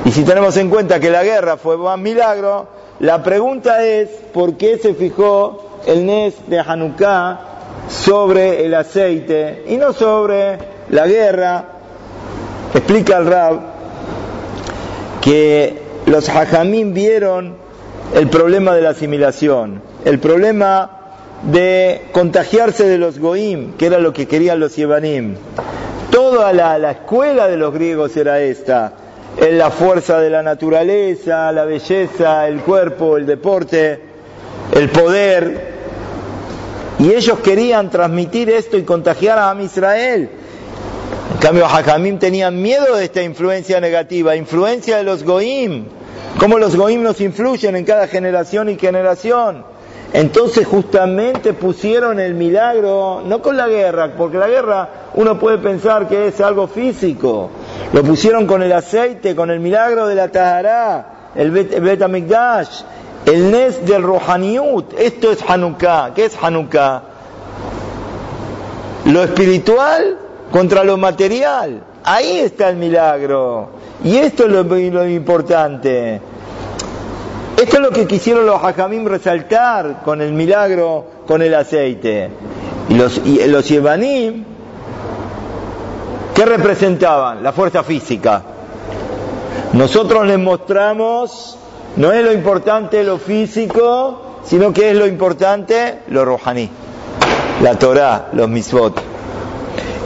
Y 0.04 0.12
si 0.12 0.22
tenemos 0.22 0.56
en 0.56 0.70
cuenta 0.70 1.00
que 1.00 1.10
la 1.10 1.24
guerra 1.24 1.56
fue 1.56 1.74
un 1.74 2.02
milagro, 2.02 2.68
la 3.00 3.24
pregunta 3.24 3.84
es, 3.84 4.08
¿por 4.32 4.54
qué 4.54 4.78
se 4.78 4.94
fijó 4.94 5.80
el 5.86 6.06
Nes 6.06 6.34
de 6.46 6.60
Hanukkah 6.60 7.55
sobre 7.88 8.64
el 8.64 8.74
aceite 8.74 9.64
y 9.68 9.76
no 9.76 9.92
sobre 9.92 10.58
la 10.90 11.06
guerra. 11.06 11.64
Explica 12.74 13.18
el 13.18 13.26
Rab 13.26 13.60
que 15.20 15.82
los 16.06 16.28
hajamim 16.28 16.92
vieron 16.92 17.56
el 18.14 18.28
problema 18.28 18.74
de 18.74 18.82
la 18.82 18.90
asimilación, 18.90 19.82
el 20.04 20.18
problema 20.18 20.90
de 21.42 22.02
contagiarse 22.12 22.86
de 22.86 22.98
los 22.98 23.18
goim, 23.18 23.72
que 23.76 23.86
era 23.86 23.98
lo 23.98 24.12
que 24.12 24.26
querían 24.26 24.60
los 24.60 24.76
yevanim. 24.76 25.34
Toda 26.10 26.52
la, 26.52 26.78
la 26.78 26.92
escuela 26.92 27.48
de 27.48 27.56
los 27.56 27.74
griegos 27.74 28.16
era 28.16 28.40
esta, 28.40 28.92
en 29.36 29.58
la 29.58 29.70
fuerza 29.70 30.20
de 30.20 30.30
la 30.30 30.42
naturaleza, 30.42 31.52
la 31.52 31.64
belleza, 31.64 32.48
el 32.48 32.60
cuerpo, 32.60 33.16
el 33.16 33.26
deporte, 33.26 34.00
el 34.74 34.88
poder, 34.88 35.75
y 36.98 37.12
ellos 37.12 37.38
querían 37.40 37.90
transmitir 37.90 38.50
esto 38.50 38.76
y 38.78 38.82
contagiar 38.82 39.38
a 39.38 39.50
Am 39.50 39.60
Israel. 39.60 40.30
En 41.34 41.38
cambio, 41.38 41.66
Hakamim 41.66 42.18
tenían 42.18 42.60
miedo 42.60 42.96
de 42.96 43.04
esta 43.04 43.22
influencia 43.22 43.80
negativa, 43.80 44.36
influencia 44.36 44.96
de 44.96 45.04
los 45.04 45.22
Goim. 45.22 45.84
Cómo 46.38 46.58
los 46.58 46.76
Goim 46.76 47.02
nos 47.02 47.20
influyen 47.20 47.76
en 47.76 47.84
cada 47.84 48.08
generación 48.08 48.70
y 48.70 48.76
generación. 48.76 49.64
Entonces 50.12 50.66
justamente 50.66 51.52
pusieron 51.52 52.20
el 52.20 52.34
milagro, 52.34 53.22
no 53.26 53.42
con 53.42 53.56
la 53.56 53.68
guerra, 53.68 54.14
porque 54.16 54.38
la 54.38 54.48
guerra 54.48 54.88
uno 55.14 55.38
puede 55.38 55.58
pensar 55.58 56.08
que 56.08 56.28
es 56.28 56.40
algo 56.40 56.68
físico. 56.68 57.50
Lo 57.92 58.02
pusieron 58.02 58.46
con 58.46 58.62
el 58.62 58.72
aceite, 58.72 59.36
con 59.36 59.50
el 59.50 59.60
milagro 59.60 60.06
de 60.06 60.14
la 60.14 60.28
Tahará, 60.28 61.32
el 61.34 61.50
Bet, 61.50 61.80
Bet 61.80 62.00
el 63.26 63.50
Nes 63.50 63.84
del 63.84 64.02
Rohaniut, 64.04 64.94
esto 64.96 65.32
es 65.32 65.42
Hanukkah. 65.46 66.14
¿Qué 66.14 66.24
es 66.26 66.38
Hanukkah? 66.40 67.02
Lo 69.06 69.24
espiritual 69.24 70.16
contra 70.52 70.84
lo 70.84 70.96
material. 70.96 71.82
Ahí 72.04 72.38
está 72.38 72.68
el 72.68 72.76
milagro. 72.76 73.70
Y 74.04 74.16
esto 74.16 74.46
es 74.46 74.52
lo, 74.52 74.60
importante. 75.08 76.20
Esto 77.56 77.76
es 77.76 77.82
lo 77.82 77.90
que 77.90 78.06
quisieron 78.06 78.46
los 78.46 78.62
hajamim 78.62 79.04
resaltar 79.06 80.02
con 80.04 80.22
el 80.22 80.32
milagro, 80.32 81.06
con 81.26 81.42
el 81.42 81.52
aceite. 81.54 82.30
Y 82.88 82.94
los, 82.94 83.20
y 83.24 83.44
los 83.48 83.66
¿qué 83.66 84.44
representaban? 86.44 87.42
La 87.42 87.52
fuerza 87.52 87.82
física. 87.82 88.42
Nosotros 89.72 90.24
les 90.26 90.38
mostramos 90.38 91.58
no 91.96 92.12
es 92.12 92.24
lo 92.24 92.32
importante 92.32 93.02
lo 93.02 93.18
físico, 93.18 94.40
sino 94.44 94.72
que 94.72 94.90
es 94.90 94.96
lo 94.96 95.06
importante 95.06 96.00
lo 96.08 96.24
rojaní, 96.24 96.70
la 97.62 97.78
Torah, 97.78 98.28
los 98.32 98.48
misvot. 98.48 99.00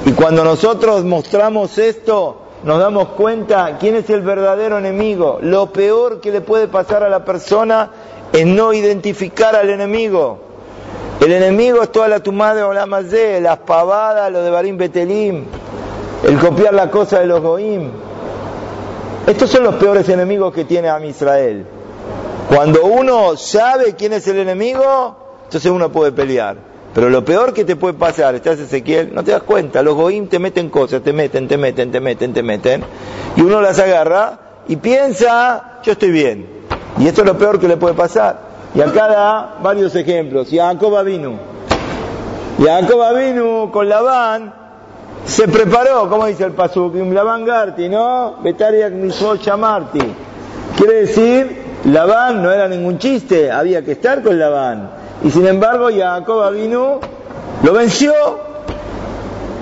Y 0.06 0.12
cuando 0.12 0.44
nosotros 0.44 1.04
mostramos 1.04 1.76
esto, 1.78 2.42
nos 2.64 2.78
damos 2.78 3.08
cuenta 3.08 3.76
quién 3.78 3.96
es 3.96 4.08
el 4.08 4.22
verdadero 4.22 4.78
enemigo. 4.78 5.38
Lo 5.42 5.72
peor 5.72 6.20
que 6.20 6.30
le 6.30 6.40
puede 6.40 6.68
pasar 6.68 7.02
a 7.02 7.08
la 7.08 7.24
persona 7.24 7.90
es 8.32 8.46
no 8.46 8.72
identificar 8.72 9.56
al 9.56 9.68
enemigo. 9.68 10.38
El 11.20 11.32
enemigo 11.32 11.82
es 11.82 11.92
toda 11.92 12.08
la 12.08 12.20
tumada 12.20 12.54
de 12.54 12.62
Olamazé, 12.62 13.40
las 13.40 13.58
pavadas, 13.58 14.32
lo 14.32 14.42
de 14.42 14.50
Barim 14.50 14.78
Betelim, 14.78 15.44
el 16.26 16.38
copiar 16.38 16.72
la 16.72 16.90
cosa 16.90 17.18
de 17.18 17.26
los 17.26 17.42
Goim. 17.42 17.90
Estos 19.26 19.50
son 19.50 19.64
los 19.64 19.74
peores 19.74 20.08
enemigos 20.08 20.54
que 20.54 20.64
tiene 20.64 20.88
a 20.88 21.04
Israel. 21.04 21.66
Cuando 22.52 22.84
uno 22.84 23.36
sabe 23.36 23.94
quién 23.94 24.12
es 24.12 24.26
el 24.26 24.38
enemigo, 24.38 25.38
entonces 25.44 25.70
uno 25.70 25.92
puede 25.92 26.10
pelear. 26.10 26.56
Pero 26.92 27.08
lo 27.08 27.24
peor 27.24 27.54
que 27.54 27.64
te 27.64 27.76
puede 27.76 27.94
pasar, 27.94 28.34
estás 28.34 28.58
Ezequiel, 28.58 29.14
no 29.14 29.22
te 29.22 29.30
das 29.30 29.44
cuenta, 29.44 29.84
los 29.84 29.94
goim 29.94 30.26
te 30.26 30.40
meten 30.40 30.68
cosas, 30.68 31.00
te 31.02 31.12
meten, 31.12 31.46
te 31.46 31.56
meten, 31.56 31.92
te 31.92 32.00
meten, 32.00 32.32
te 32.32 32.42
meten, 32.42 32.82
y 33.36 33.42
uno 33.42 33.60
las 33.60 33.78
agarra 33.78 34.64
y 34.66 34.74
piensa, 34.74 35.78
yo 35.84 35.92
estoy 35.92 36.10
bien. 36.10 36.48
Y 36.98 37.06
esto 37.06 37.20
es 37.20 37.28
lo 37.28 37.38
peor 37.38 37.60
que 37.60 37.68
le 37.68 37.76
puede 37.76 37.94
pasar. 37.94 38.40
Y 38.74 38.80
acá 38.80 39.06
da 39.06 39.58
varios 39.62 39.94
ejemplos. 39.94 40.48
Jacob 40.50 41.04
vino. 41.04 41.34
Jacob 42.60 43.16
vino 43.16 43.70
con 43.70 43.88
Labán, 43.88 44.52
se 45.24 45.46
preparó, 45.46 46.08
como 46.08 46.26
dice 46.26 46.42
el 46.44 46.52
Pasuk, 46.52 46.96
Labán 46.96 47.44
Garti, 47.44 47.88
¿no? 47.88 48.38
Betariak 48.42 48.92
Misot 48.92 49.40
Shamarti. 49.40 50.00
Quiere 50.76 50.94
decir, 51.02 51.59
Labán 51.84 52.42
no 52.42 52.52
era 52.52 52.68
ningún 52.68 52.98
chiste, 52.98 53.50
había 53.50 53.82
que 53.82 53.92
estar 53.92 54.22
con 54.22 54.38
Labán. 54.38 54.90
Y 55.22 55.30
sin 55.30 55.46
embargo, 55.46 55.88
Jacob 55.94 56.52
vino, 56.52 57.00
lo 57.62 57.72
venció, 57.72 58.12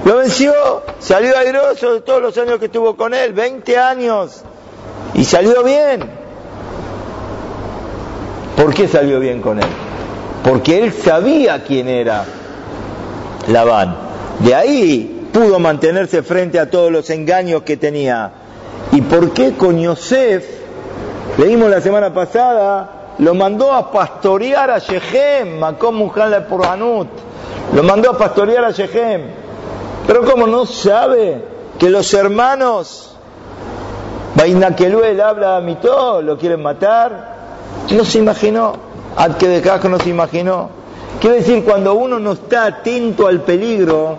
lo 0.04 0.16
venció, 0.16 0.52
salió 0.98 1.36
airoso 1.36 1.94
de 1.94 2.00
todos 2.00 2.20
los 2.20 2.38
años 2.38 2.58
que 2.58 2.66
estuvo 2.66 2.96
con 2.96 3.14
él, 3.14 3.32
20 3.32 3.78
años, 3.78 4.42
y 5.14 5.24
salió 5.24 5.62
bien. 5.62 6.02
¿Por 8.56 8.74
qué 8.74 8.88
salió 8.88 9.20
bien 9.20 9.40
con 9.40 9.58
él? 9.58 9.68
Porque 10.42 10.82
él 10.82 10.92
sabía 10.92 11.62
quién 11.62 11.88
era 11.88 12.24
Labán. 13.46 13.96
De 14.40 14.54
ahí 14.54 15.28
pudo 15.32 15.58
mantenerse 15.60 16.22
frente 16.22 16.58
a 16.58 16.68
todos 16.68 16.90
los 16.90 17.10
engaños 17.10 17.62
que 17.62 17.76
tenía. 17.76 18.32
¿Y 18.90 19.02
por 19.02 19.32
qué 19.32 19.52
con 19.52 19.78
Yosef, 19.78 20.44
leímos 21.38 21.70
la 21.70 21.80
semana 21.80 22.12
pasada, 22.12 23.14
lo 23.18 23.34
mandó 23.34 23.72
a 23.72 23.90
pastorear 23.90 24.70
a 24.70 24.78
Shechem, 24.78 25.58
Makom 25.58 25.94
Mujan 25.94 26.44
Porhanut, 26.48 27.08
lo 27.74 27.82
mandó 27.82 28.10
a 28.10 28.18
pastorear 28.18 28.64
a 28.64 28.70
Shechem. 28.70 29.22
Pero 30.06 30.24
como 30.24 30.46
no 30.46 30.66
sabe 30.66 31.42
que 31.78 31.88
los 31.90 32.12
hermanos, 32.12 33.14
Bainakeluel 34.34 35.20
habla 35.20 35.56
a 35.56 35.60
Mitó, 35.60 36.22
lo 36.22 36.36
quieren 36.36 36.62
matar, 36.62 37.36
no 37.90 38.04
se 38.04 38.18
imaginó, 38.18 38.74
Ad 39.16 39.32
no 39.84 39.98
se 39.98 40.10
imaginó. 40.10 40.70
Quiere 41.20 41.38
decir, 41.38 41.64
cuando 41.64 41.94
uno 41.94 42.18
no 42.20 42.32
está 42.32 42.66
atento 42.66 43.26
al 43.26 43.40
peligro, 43.40 44.16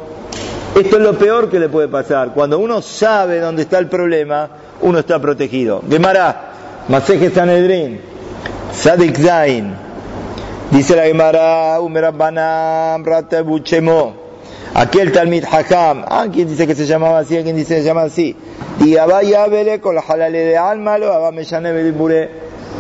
esto 0.76 0.98
es 0.98 1.02
lo 1.02 1.14
peor 1.18 1.50
que 1.50 1.60
le 1.60 1.70
puede 1.70 1.88
pasar. 1.88 2.34
Cuando 2.34 2.60
uno 2.60 2.82
sabe 2.82 3.40
dónde 3.40 3.64
está 3.64 3.80
el 3.80 3.88
problema, 3.88 4.50
uno 4.82 5.00
está 5.00 5.20
protegido. 5.20 5.82
Gemara, 5.90 6.49
Maseje 6.90 7.30
Sanedrin, 7.30 8.02
Sadik 8.74 9.16
Zain, 9.16 9.76
dice 10.72 10.96
la 10.96 11.04
Gemara, 11.04 11.80
Umerabbanam, 11.82 13.06
Ratabuchemo, 13.06 14.16
aquel 14.74 15.12
Talmid 15.12 15.46
Hakam, 15.46 16.04
ah, 16.08 16.26
¿quién 16.34 16.48
dice 16.48 16.66
que 16.66 16.74
se 16.74 16.88
llamaba 16.88 17.20
así? 17.20 17.38
¿Quién 17.44 17.56
dice 17.56 17.76
que 17.76 17.82
se 17.82 17.88
llama 17.88 18.02
así? 18.02 18.36
Y 18.84 18.98
Abaya 18.98 19.46
Bele 19.46 19.80
con 19.80 19.94
la 19.94 20.02
jalale 20.02 20.40
de 20.40 20.58
Almalo, 20.58 21.14
Abameshane 21.14 21.72
Bedibure. 21.72 22.28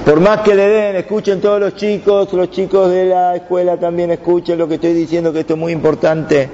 Por 0.04 0.20
más 0.22 0.40
que 0.40 0.56
le 0.56 0.68
den, 0.68 0.96
escuchen 0.96 1.40
todos 1.40 1.60
los 1.60 1.76
chicos, 1.76 2.34
los 2.34 2.50
chicos 2.50 2.90
de 2.90 3.06
la 3.06 3.36
escuela 3.36 3.78
también 3.78 4.10
escuchen 4.10 4.58
lo 4.58 4.68
que 4.68 4.76
estoy 4.76 4.94
diciendo, 4.94 5.32
que 5.32 5.42
esto 5.42 5.54
es 5.54 5.60
muy 5.60 5.72
importante. 5.72 6.50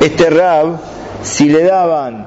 Este 0.00 0.28
Rab, 0.28 0.76
si 1.22 1.48
le 1.48 1.62
daban 1.62 2.26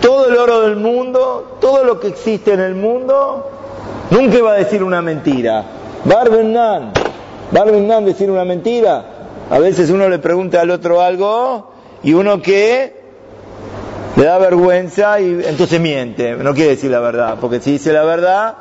todo 0.00 0.28
el 0.28 0.38
oro 0.38 0.62
del 0.62 0.76
mundo, 0.76 1.58
todo 1.60 1.84
lo 1.84 2.00
que 2.00 2.08
existe 2.08 2.54
en 2.54 2.60
el 2.60 2.74
mundo, 2.74 3.50
nunca 4.10 4.36
iba 4.36 4.52
a 4.52 4.56
decir 4.56 4.82
una 4.82 5.02
mentira. 5.02 5.64
Barbenan, 6.04 6.92
Barbenan 7.50 8.04
decir 8.04 8.30
una 8.30 8.44
mentira. 8.44 9.04
A 9.50 9.58
veces 9.58 9.90
uno 9.90 10.08
le 10.08 10.18
pregunta 10.18 10.60
al 10.60 10.70
otro 10.70 11.00
algo 11.00 11.72
y 12.02 12.14
uno 12.14 12.42
que 12.42 12.94
le 14.16 14.24
da 14.24 14.38
vergüenza 14.38 15.20
y 15.20 15.44
entonces 15.46 15.80
miente. 15.80 16.34
No 16.36 16.54
quiere 16.54 16.70
decir 16.70 16.90
la 16.90 17.00
verdad, 17.00 17.36
porque 17.40 17.60
si 17.60 17.72
dice 17.72 17.92
la 17.92 18.04
verdad, 18.04 18.54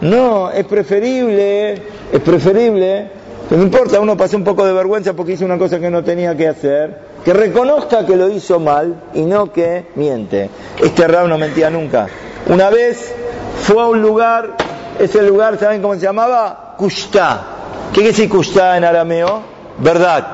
no, 0.00 0.50
es 0.50 0.64
preferible, 0.64 1.72
es 2.12 2.20
preferible, 2.24 3.10
no 3.50 3.62
importa, 3.62 4.00
uno 4.00 4.16
pase 4.16 4.36
un 4.36 4.44
poco 4.44 4.64
de 4.64 4.72
vergüenza 4.72 5.12
porque 5.12 5.32
hizo 5.32 5.44
una 5.44 5.58
cosa 5.58 5.78
que 5.78 5.90
no 5.90 6.02
tenía 6.02 6.36
que 6.36 6.48
hacer, 6.48 6.98
que 7.24 7.32
reconozca 7.32 8.06
que 8.06 8.16
lo 8.16 8.28
hizo 8.28 8.58
mal 8.58 9.02
y 9.14 9.22
no 9.22 9.52
que 9.52 9.86
miente. 9.94 10.48
Este 10.82 11.06
rab 11.06 11.28
no 11.28 11.38
mentía 11.38 11.70
nunca. 11.70 12.08
Una 12.48 12.70
vez 12.70 13.14
fue 13.62 13.82
a 13.82 13.86
un 13.86 14.00
lugar, 14.02 14.56
ese 14.98 15.22
lugar, 15.22 15.58
¿saben 15.58 15.82
cómo 15.82 15.94
se 15.94 16.00
llamaba? 16.00 16.74
Kushta. 16.76 17.42
¿Qué 17.88 18.00
quiere 18.00 18.08
decir 18.10 18.28
Kushta 18.28 18.76
en 18.76 18.84
arameo? 18.84 19.42
Verdad. 19.78 20.26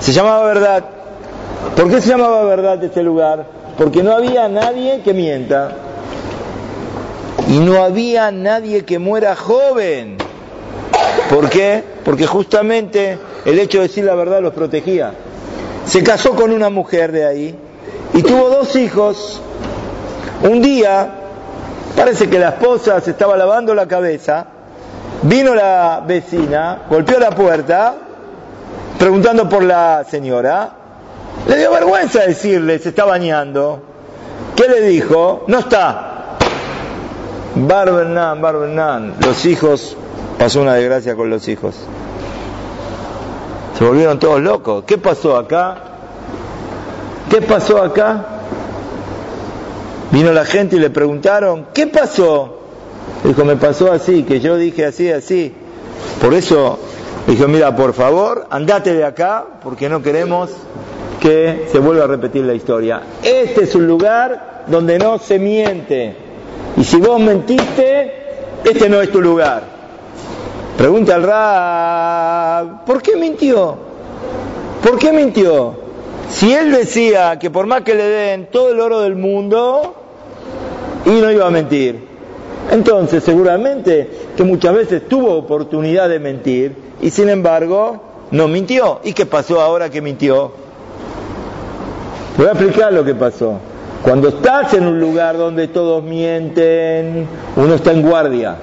Se 0.00 0.12
llamaba 0.12 0.44
verdad. 0.44 0.84
¿Por 1.76 1.90
qué 1.90 2.00
se 2.00 2.10
llamaba 2.10 2.44
verdad 2.44 2.82
este 2.82 3.02
lugar? 3.02 3.46
Porque 3.76 4.02
no 4.02 4.12
había 4.12 4.48
nadie 4.48 5.00
que 5.02 5.12
mienta. 5.12 5.72
Y 7.48 7.58
no 7.58 7.82
había 7.82 8.30
nadie 8.30 8.84
que 8.84 8.98
muera 8.98 9.34
joven. 9.36 10.18
¿Por 11.30 11.48
qué? 11.50 11.82
Porque 12.04 12.26
justamente 12.26 13.18
el 13.44 13.58
hecho 13.58 13.78
de 13.78 13.88
decir 13.88 14.04
la 14.04 14.14
verdad 14.14 14.40
los 14.40 14.52
protegía. 14.52 15.12
Se 15.86 16.02
casó 16.02 16.34
con 16.34 16.52
una 16.52 16.70
mujer 16.70 17.12
de 17.12 17.26
ahí 17.26 17.58
y 18.12 18.22
tuvo 18.22 18.48
dos 18.48 18.76
hijos. 18.76 19.40
Un 20.42 20.62
día, 20.62 21.23
parece 21.96 22.28
que 22.28 22.38
la 22.38 22.50
esposa 22.50 23.00
se 23.00 23.12
estaba 23.12 23.36
lavando 23.36 23.74
la 23.74 23.86
cabeza, 23.86 24.46
vino 25.22 25.54
la 25.54 26.02
vecina, 26.06 26.82
golpeó 26.88 27.18
la 27.18 27.30
puerta, 27.30 27.94
preguntando 28.98 29.48
por 29.48 29.62
la 29.62 30.04
señora. 30.08 30.70
Le 31.48 31.56
dio 31.56 31.70
vergüenza 31.70 32.20
decirle, 32.20 32.78
se 32.78 32.90
está 32.90 33.04
bañando. 33.04 33.82
¿Qué 34.56 34.68
le 34.68 34.80
dijo? 34.82 35.44
No 35.48 35.58
está. 35.58 36.36
Barbenan, 37.56 38.40
Barbenan, 38.40 39.14
los 39.20 39.44
hijos, 39.46 39.96
pasó 40.38 40.62
una 40.62 40.74
desgracia 40.74 41.14
con 41.14 41.30
los 41.30 41.46
hijos. 41.48 41.76
Se 43.78 43.84
volvieron 43.84 44.18
todos 44.18 44.40
locos. 44.40 44.84
¿Qué 44.86 44.98
pasó 44.98 45.36
acá? 45.36 45.76
¿Qué 47.30 47.42
pasó 47.42 47.82
acá? 47.82 48.33
Vino 50.14 50.30
la 50.30 50.44
gente 50.44 50.76
y 50.76 50.78
le 50.78 50.90
preguntaron, 50.90 51.66
¿qué 51.74 51.88
pasó? 51.88 52.60
Dijo, 53.24 53.44
me 53.44 53.56
pasó 53.56 53.90
así, 53.90 54.22
que 54.22 54.38
yo 54.38 54.56
dije 54.56 54.86
así, 54.86 55.10
así. 55.10 55.52
Por 56.20 56.32
eso 56.34 56.78
dijo, 57.26 57.48
mira, 57.48 57.74
por 57.74 57.94
favor, 57.94 58.46
andate 58.48 58.94
de 58.94 59.04
acá, 59.04 59.44
porque 59.60 59.88
no 59.88 60.02
queremos 60.02 60.50
que 61.18 61.66
se 61.72 61.80
vuelva 61.80 62.04
a 62.04 62.06
repetir 62.06 62.44
la 62.44 62.54
historia. 62.54 63.02
Este 63.24 63.64
es 63.64 63.74
un 63.74 63.88
lugar 63.88 64.62
donde 64.68 65.00
no 65.00 65.18
se 65.18 65.40
miente. 65.40 66.14
Y 66.76 66.84
si 66.84 66.98
vos 66.98 67.18
mentiste, 67.18 68.12
este 68.62 68.88
no 68.88 69.02
es 69.02 69.10
tu 69.10 69.20
lugar. 69.20 69.64
Pregunta 70.78 71.16
al 71.16 71.24
Rab, 71.24 72.84
¿por 72.84 73.02
qué 73.02 73.16
mintió? 73.16 73.76
¿Por 74.80 74.96
qué 74.96 75.10
mintió? 75.10 75.74
Si 76.28 76.52
él 76.52 76.70
decía 76.70 77.36
que 77.40 77.50
por 77.50 77.66
más 77.66 77.82
que 77.82 77.96
le 77.96 78.04
den 78.04 78.46
todo 78.52 78.70
el 78.70 78.78
oro 78.78 79.00
del 79.00 79.16
mundo, 79.16 80.02
y 81.06 81.10
no 81.10 81.30
iba 81.30 81.46
a 81.46 81.50
mentir. 81.50 82.14
Entonces, 82.70 83.22
seguramente 83.22 84.08
que 84.36 84.42
muchas 84.42 84.74
veces 84.74 85.08
tuvo 85.08 85.34
oportunidad 85.34 86.08
de 86.08 86.18
mentir 86.18 86.74
y 87.00 87.10
sin 87.10 87.28
embargo 87.28 88.00
no 88.30 88.48
mintió. 88.48 89.00
¿Y 89.04 89.12
qué 89.12 89.26
pasó 89.26 89.60
ahora 89.60 89.90
que 89.90 90.00
mintió? 90.00 90.52
Voy 92.36 92.46
a 92.46 92.50
explicar 92.50 92.92
lo 92.92 93.04
que 93.04 93.14
pasó. 93.14 93.58
Cuando 94.02 94.28
estás 94.28 94.74
en 94.74 94.86
un 94.86 95.00
lugar 95.00 95.38
donde 95.38 95.68
todos 95.68 96.02
mienten, 96.02 97.26
uno 97.56 97.74
está 97.74 97.92
en 97.92 98.02
guardia. 98.02 98.56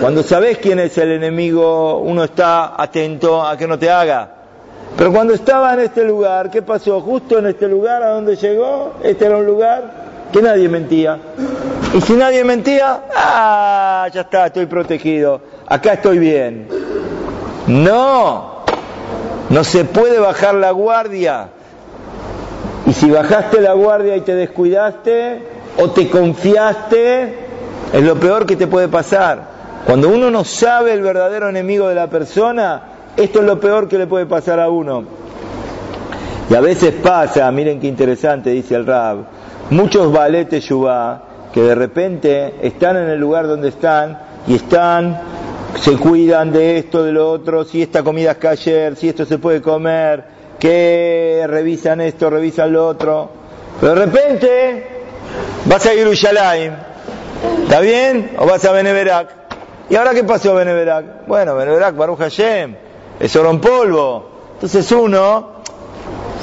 Cuando 0.00 0.22
sabes 0.22 0.58
quién 0.58 0.78
es 0.78 0.96
el 0.96 1.12
enemigo, 1.12 1.98
uno 1.98 2.24
está 2.24 2.80
atento 2.80 3.42
a 3.42 3.56
que 3.56 3.66
no 3.66 3.78
te 3.78 3.90
haga. 3.90 4.36
Pero 4.96 5.12
cuando 5.12 5.34
estaba 5.34 5.74
en 5.74 5.80
este 5.80 6.04
lugar, 6.04 6.50
¿qué 6.50 6.62
pasó? 6.62 7.00
Justo 7.00 7.38
en 7.38 7.46
este 7.46 7.68
lugar 7.68 8.02
a 8.02 8.10
donde 8.10 8.36
llegó, 8.36 8.94
este 9.02 9.26
era 9.26 9.36
un 9.36 9.46
lugar 9.46 10.09
que 10.32 10.42
nadie 10.42 10.68
mentía. 10.68 11.18
Y 11.94 12.00
si 12.00 12.12
nadie 12.14 12.44
mentía, 12.44 13.02
ah, 13.16 14.08
ya 14.12 14.22
está, 14.22 14.46
estoy 14.46 14.66
protegido, 14.66 15.40
acá 15.66 15.94
estoy 15.94 16.18
bien. 16.18 16.68
No, 17.66 18.64
no 19.48 19.64
se 19.64 19.84
puede 19.84 20.18
bajar 20.18 20.54
la 20.54 20.70
guardia. 20.70 21.48
Y 22.86 22.92
si 22.92 23.10
bajaste 23.10 23.60
la 23.60 23.74
guardia 23.74 24.16
y 24.16 24.20
te 24.22 24.34
descuidaste 24.34 25.42
o 25.78 25.90
te 25.90 26.08
confiaste, 26.08 27.34
es 27.92 28.02
lo 28.02 28.16
peor 28.16 28.46
que 28.46 28.56
te 28.56 28.66
puede 28.66 28.88
pasar. 28.88 29.60
Cuando 29.86 30.08
uno 30.08 30.30
no 30.30 30.44
sabe 30.44 30.92
el 30.92 31.02
verdadero 31.02 31.48
enemigo 31.48 31.88
de 31.88 31.94
la 31.94 32.08
persona, 32.08 32.82
esto 33.16 33.40
es 33.40 33.44
lo 33.44 33.58
peor 33.58 33.88
que 33.88 33.98
le 33.98 34.06
puede 34.06 34.26
pasar 34.26 34.60
a 34.60 34.68
uno. 34.68 35.04
Y 36.48 36.54
a 36.54 36.60
veces 36.60 36.94
pasa, 36.94 37.50
miren 37.50 37.80
qué 37.80 37.86
interesante 37.86 38.50
dice 38.50 38.74
el 38.74 38.86
Rab, 38.86 39.18
muchos 39.70 40.12
valetes 40.12 40.64
Yubá 40.64 41.30
que 41.52 41.62
de 41.62 41.74
repente 41.74 42.54
están 42.62 42.96
en 42.96 43.08
el 43.08 43.18
lugar 43.18 43.46
donde 43.46 43.68
están 43.68 44.18
y 44.46 44.54
están, 44.54 45.20
se 45.80 45.96
cuidan 45.96 46.52
de 46.52 46.78
esto, 46.78 47.02
de 47.02 47.12
lo 47.12 47.30
otro, 47.30 47.64
si 47.64 47.82
esta 47.82 48.02
comida 48.02 48.32
es 48.32 48.36
cayer, 48.38 48.96
si 48.96 49.08
esto 49.08 49.24
se 49.24 49.38
puede 49.38 49.60
comer, 49.60 50.24
que 50.58 51.44
revisan 51.46 52.00
esto, 52.00 52.30
revisan 52.30 52.72
lo 52.72 52.86
otro. 52.86 53.30
Pero 53.80 53.94
de 53.94 54.06
repente 54.06 54.86
vas 55.64 55.84
a 55.86 55.94
Yerushalayim, 55.94 56.72
¿está 57.62 57.80
bien? 57.80 58.32
¿O 58.38 58.46
vas 58.46 58.64
a 58.64 58.72
Beneverac? 58.72 59.28
¿Y 59.88 59.96
ahora 59.96 60.14
qué 60.14 60.22
pasó 60.22 60.54
Beneverac? 60.54 61.26
Bueno, 61.26 61.56
Beneverac, 61.56 61.96
Baruch 61.96 62.18
Hashem, 62.18 62.76
es 63.18 63.34
oro 63.34 63.50
en 63.50 63.60
polvo. 63.60 64.30
Entonces 64.54 64.90
uno 64.92 65.59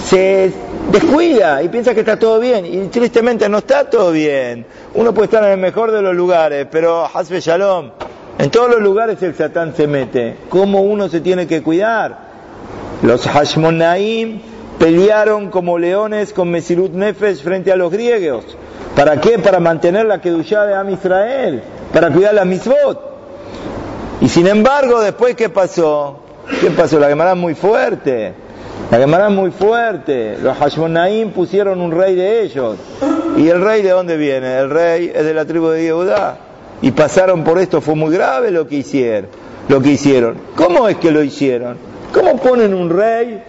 se 0.08 0.54
descuida 0.92 1.62
y 1.62 1.68
piensa 1.68 1.94
que 1.94 2.00
está 2.00 2.18
todo 2.18 2.40
bien 2.40 2.66
y 2.66 2.88
tristemente 2.88 3.50
no 3.50 3.58
está 3.58 3.90
todo 3.90 4.12
bien. 4.12 4.66
Uno 4.94 5.14
puede 5.14 5.26
estar 5.26 5.44
en 5.44 5.52
el 5.52 5.58
mejor 5.58 5.92
de 5.92 6.02
los 6.02 6.16
lugares, 6.16 6.66
pero 6.72 7.06
Hasbe 7.06 7.42
Shalom, 7.42 7.92
en 8.40 8.50
todos 8.50 8.70
los 8.70 8.82
lugares 8.82 9.22
el 9.22 9.36
Satán 9.36 9.76
se 9.76 9.86
mete. 9.86 10.38
¿Cómo 10.48 10.82
uno 10.82 11.10
se 11.10 11.20
tiene 11.20 11.46
que 11.46 11.62
cuidar? 11.62 12.28
Los 13.04 13.28
Hashmonaim 13.28 14.40
pelearon 14.80 15.50
como 15.50 15.78
leones 15.78 16.32
con 16.32 16.52
Mesirut 16.52 16.94
Nefesh 16.94 17.44
frente 17.44 17.72
a 17.74 17.76
los 17.76 17.92
griegos. 17.92 18.46
¿Para 18.96 19.20
qué? 19.20 19.38
Para 19.40 19.60
mantener 19.60 20.06
la 20.06 20.22
Kedushá 20.22 20.66
de 20.66 20.74
Am 20.74 20.90
Israel, 20.90 21.62
para 21.92 22.12
cuidar 22.12 22.34
la 22.34 22.46
Mitzvot. 22.46 23.18
Y 24.22 24.30
sin 24.30 24.48
embargo, 24.48 25.02
después, 25.02 25.36
¿qué 25.36 25.50
pasó? 25.50 26.22
¿Qué 26.62 26.72
pasó? 26.72 26.98
La 26.98 27.10
Gemara 27.10 27.32
es 27.32 27.38
muy 27.38 27.56
fuerte. 27.56 28.47
La 28.90 29.00
Gemara 29.00 29.28
es 29.28 29.34
muy 29.34 29.52
fuerte. 29.52 30.38
Los 30.42 30.58
Hashmonaim 30.58 31.32
pusieron 31.32 31.82
un 31.82 31.92
rey 31.92 32.16
de 32.16 32.44
ellos. 32.44 32.78
¿Y 33.36 33.50
el 33.50 33.62
rey 33.62 33.82
de 33.82 33.90
dónde 33.90 34.16
viene? 34.16 34.60
El 34.60 34.70
rey 34.70 35.12
es 35.14 35.26
de 35.26 35.34
la 35.34 35.46
tribu 35.46 35.68
de 35.68 35.84
Yehudá. 35.84 36.38
Y 36.82 36.92
pasaron 36.92 37.44
por 37.44 37.60
esto, 37.60 37.82
fue 37.82 37.96
muy 37.96 38.14
grave 38.14 38.50
lo 38.50 38.66
que 38.68 38.76
hicieron. 38.76 39.30
Lo 39.68 39.82
que 39.82 39.90
hicieron. 39.90 40.38
¿Cómo 40.56 40.88
es 40.88 40.98
que 40.98 41.12
lo 41.12 41.22
hicieron? 41.22 41.78
¿Cómo 42.14 42.38
ponen 42.38 42.74
un 42.74 42.90
rey 42.90 43.44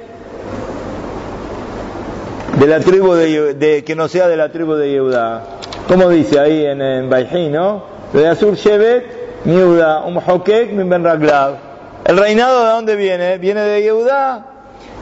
de 2.59 2.67
la 2.67 2.81
tribu 2.81 3.15
de, 3.15 3.85
que 3.87 3.95
no 3.95 4.09
sea 4.09 4.27
de 4.27 4.37
la 4.37 4.51
tribu 4.51 4.75
de 4.75 4.91
Yehudá? 4.91 5.45
¿Cómo 5.87 6.09
dice 6.09 6.41
ahí 6.41 6.67
en, 6.67 6.83
en 6.83 7.09
Baijí, 7.09 7.49
no? 7.49 7.85
De 8.13 8.27
Azur 8.27 8.57
Shevet, 8.57 9.45
Miuda, 9.45 10.05
un 10.05 10.17
Hokek, 10.17 10.75
Ben 10.75 11.05
Raglav. 11.05 11.57
¿El 12.05 12.17
reinado 12.17 12.65
de 12.65 12.71
dónde 12.71 12.97
viene? 12.97 13.39
¿Viene 13.39 13.61
de 13.61 13.83
Yehudá? 13.83 14.58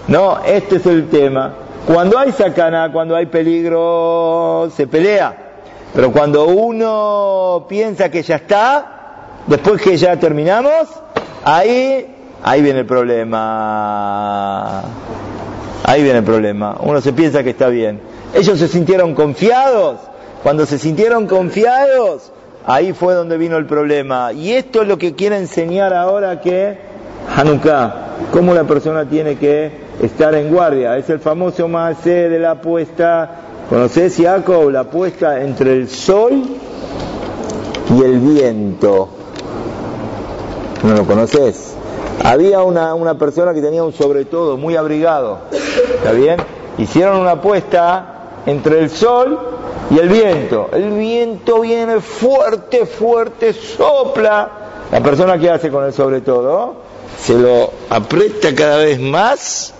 No, 0.08 0.38
este 0.44 0.76
es 0.76 0.86
el 0.86 1.08
tema. 1.08 1.52
Cuando 1.86 2.18
hay 2.18 2.32
sacana, 2.32 2.90
cuando 2.92 3.16
hay 3.16 3.26
peligro, 3.26 4.68
se 4.74 4.86
pelea. 4.86 5.36
Pero 5.94 6.12
cuando 6.12 6.46
uno 6.46 7.66
piensa 7.68 8.08
que 8.08 8.22
ya 8.22 8.36
está, 8.36 8.86
después 9.46 9.80
que 9.80 9.96
ya 9.96 10.16
terminamos, 10.16 10.88
ahí, 11.44 12.06
ahí 12.42 12.62
viene 12.62 12.80
el 12.80 12.86
problema. 12.86 14.82
Ahí 15.84 16.02
viene 16.02 16.18
el 16.18 16.24
problema. 16.24 16.76
Uno 16.80 17.00
se 17.00 17.12
piensa 17.12 17.42
que 17.42 17.50
está 17.50 17.68
bien. 17.68 18.00
Ellos 18.34 18.58
se 18.58 18.68
sintieron 18.68 19.14
confiados. 19.14 20.00
Cuando 20.42 20.66
se 20.66 20.78
sintieron 20.78 21.26
confiados, 21.26 22.30
ahí 22.66 22.92
fue 22.92 23.14
donde 23.14 23.38
vino 23.38 23.56
el 23.56 23.66
problema. 23.66 24.32
Y 24.32 24.52
esto 24.52 24.82
es 24.82 24.88
lo 24.88 24.98
que 24.98 25.14
quiere 25.14 25.38
enseñar 25.38 25.94
ahora 25.94 26.40
que 26.40 26.78
Hanukkah, 27.36 27.94
cómo 28.32 28.54
la 28.54 28.64
persona 28.64 29.04
tiene 29.04 29.36
que 29.36 29.85
estar 30.00 30.34
en 30.34 30.52
guardia. 30.52 30.96
Es 30.96 31.08
el 31.10 31.20
famoso 31.20 31.68
Maase 31.68 32.28
de 32.28 32.38
la 32.38 32.52
apuesta, 32.52 33.30
¿conoces 33.68 34.16
Jacob? 34.16 34.70
La 34.70 34.80
apuesta 34.80 35.42
entre 35.42 35.72
el 35.72 35.88
sol 35.88 36.42
y 37.94 38.02
el 38.02 38.18
viento. 38.18 39.08
¿No 40.82 40.94
lo 40.94 41.04
conoces? 41.04 41.74
Había 42.24 42.62
una, 42.62 42.94
una 42.94 43.18
persona 43.18 43.54
que 43.54 43.60
tenía 43.60 43.84
un 43.84 43.92
sobre 43.92 44.24
todo 44.24 44.56
muy 44.56 44.76
abrigado, 44.76 45.38
¿está 45.52 46.12
bien? 46.12 46.36
Hicieron 46.78 47.20
una 47.20 47.32
apuesta 47.32 48.16
entre 48.46 48.80
el 48.80 48.90
sol 48.90 49.38
y 49.90 49.98
el 49.98 50.08
viento. 50.08 50.68
El 50.72 50.92
viento 50.92 51.60
viene 51.60 52.00
fuerte, 52.00 52.86
fuerte, 52.86 53.52
sopla. 53.52 54.50
La 54.90 55.00
persona 55.02 55.38
que 55.38 55.50
hace 55.50 55.70
con 55.70 55.84
el 55.84 55.92
sobre 55.92 56.20
todo 56.20 56.74
se 57.20 57.34
lo 57.34 57.70
aprieta 57.90 58.54
cada 58.54 58.78
vez 58.78 59.00
más, 59.00 59.74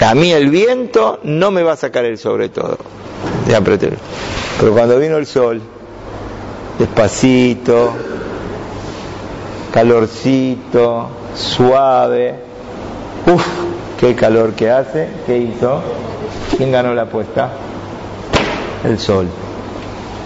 a 0.00 0.14
mí 0.14 0.32
el 0.32 0.50
viento 0.50 1.20
no 1.22 1.50
me 1.50 1.62
va 1.62 1.72
a 1.72 1.76
sacar 1.76 2.04
el 2.04 2.18
sobre 2.18 2.48
todo. 2.48 2.78
Pero 4.58 4.72
cuando 4.72 4.98
vino 4.98 5.16
el 5.16 5.26
sol, 5.26 5.60
despacito, 6.78 7.92
calorcito, 9.72 11.08
suave, 11.34 12.34
uff, 13.26 13.46
qué 13.98 14.14
calor 14.14 14.52
que 14.52 14.70
hace, 14.70 15.08
¿qué 15.26 15.38
hizo? 15.38 15.80
¿Quién 16.56 16.70
ganó 16.70 16.94
la 16.94 17.02
apuesta? 17.02 17.50
El 18.84 18.98
sol. 18.98 19.26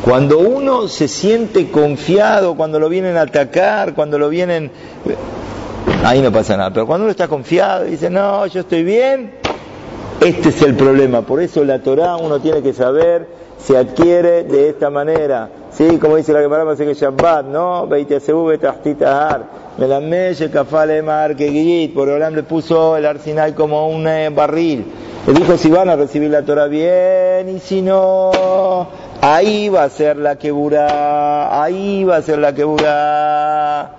Cuando 0.03 0.39
uno 0.39 0.89
se 0.89 1.09
siente 1.09 1.71
confiado, 1.71 2.55
cuando 2.57 2.79
lo 2.79 2.89
vienen 2.89 3.17
a 3.17 3.23
atacar, 3.23 3.95
cuando 3.95 4.19
lo 4.19 4.29
vienen... 4.29 4.71
Ahí 6.05 6.23
no 6.23 6.31
pasa 6.31 6.57
nada. 6.57 6.73
Pero 6.73 6.87
cuando 6.87 7.05
uno 7.05 7.11
está 7.11 7.29
confiado 7.29 7.87
y 7.87 7.93
dice, 7.93 8.09
no, 8.09 8.47
yo 8.47 8.61
estoy 8.61 8.85
bien, 8.85 9.33
este 10.21 10.49
es 10.49 10.63
el 10.63 10.75
problema. 10.75 11.23
Por 11.23 11.41
eso 11.41 11.65
la 11.65 11.81
Torah 11.81 12.17
uno 12.17 12.41
tiene 12.41 12.63
que 12.63 12.73
saber, 12.73 13.27
se 13.59 13.77
adquiere 13.77 14.45
de 14.45 14.69
esta 14.69 14.91
manera. 14.91 15.49
Sí, 15.71 15.99
como 15.99 16.17
dice 16.17 16.33
la 16.33 16.41
Gemara 16.41 16.75
que 16.77 16.95
Shabbat, 16.95 17.47
¿no? 17.47 17.89
Que 21.37 21.91
por 21.95 22.09
Olam 22.09 22.35
le 22.35 22.43
puso 22.43 22.97
el 22.97 23.07
arsenal 23.07 23.55
como 23.55 23.89
un 23.89 24.07
eh, 24.09 24.31
barril. 24.31 24.85
Le 25.27 25.33
dijo 25.35 25.57
si 25.57 25.71
van 25.71 25.89
a 25.89 25.97
recibir 25.97 26.31
la 26.31 26.43
Torah 26.43 26.67
bien 26.67 27.49
y 27.49 27.59
si 27.61 27.83
no, 27.83 28.31
Ahí 29.21 29.69
va 29.69 29.83
a 29.83 29.89
ser 29.89 30.17
la 30.17 30.37
queburá, 30.37 31.61
ahí 31.61 32.05
va 32.05 32.17
a 32.17 32.23
ser 32.23 32.39
la 32.39 32.55
queburá. 32.55 33.91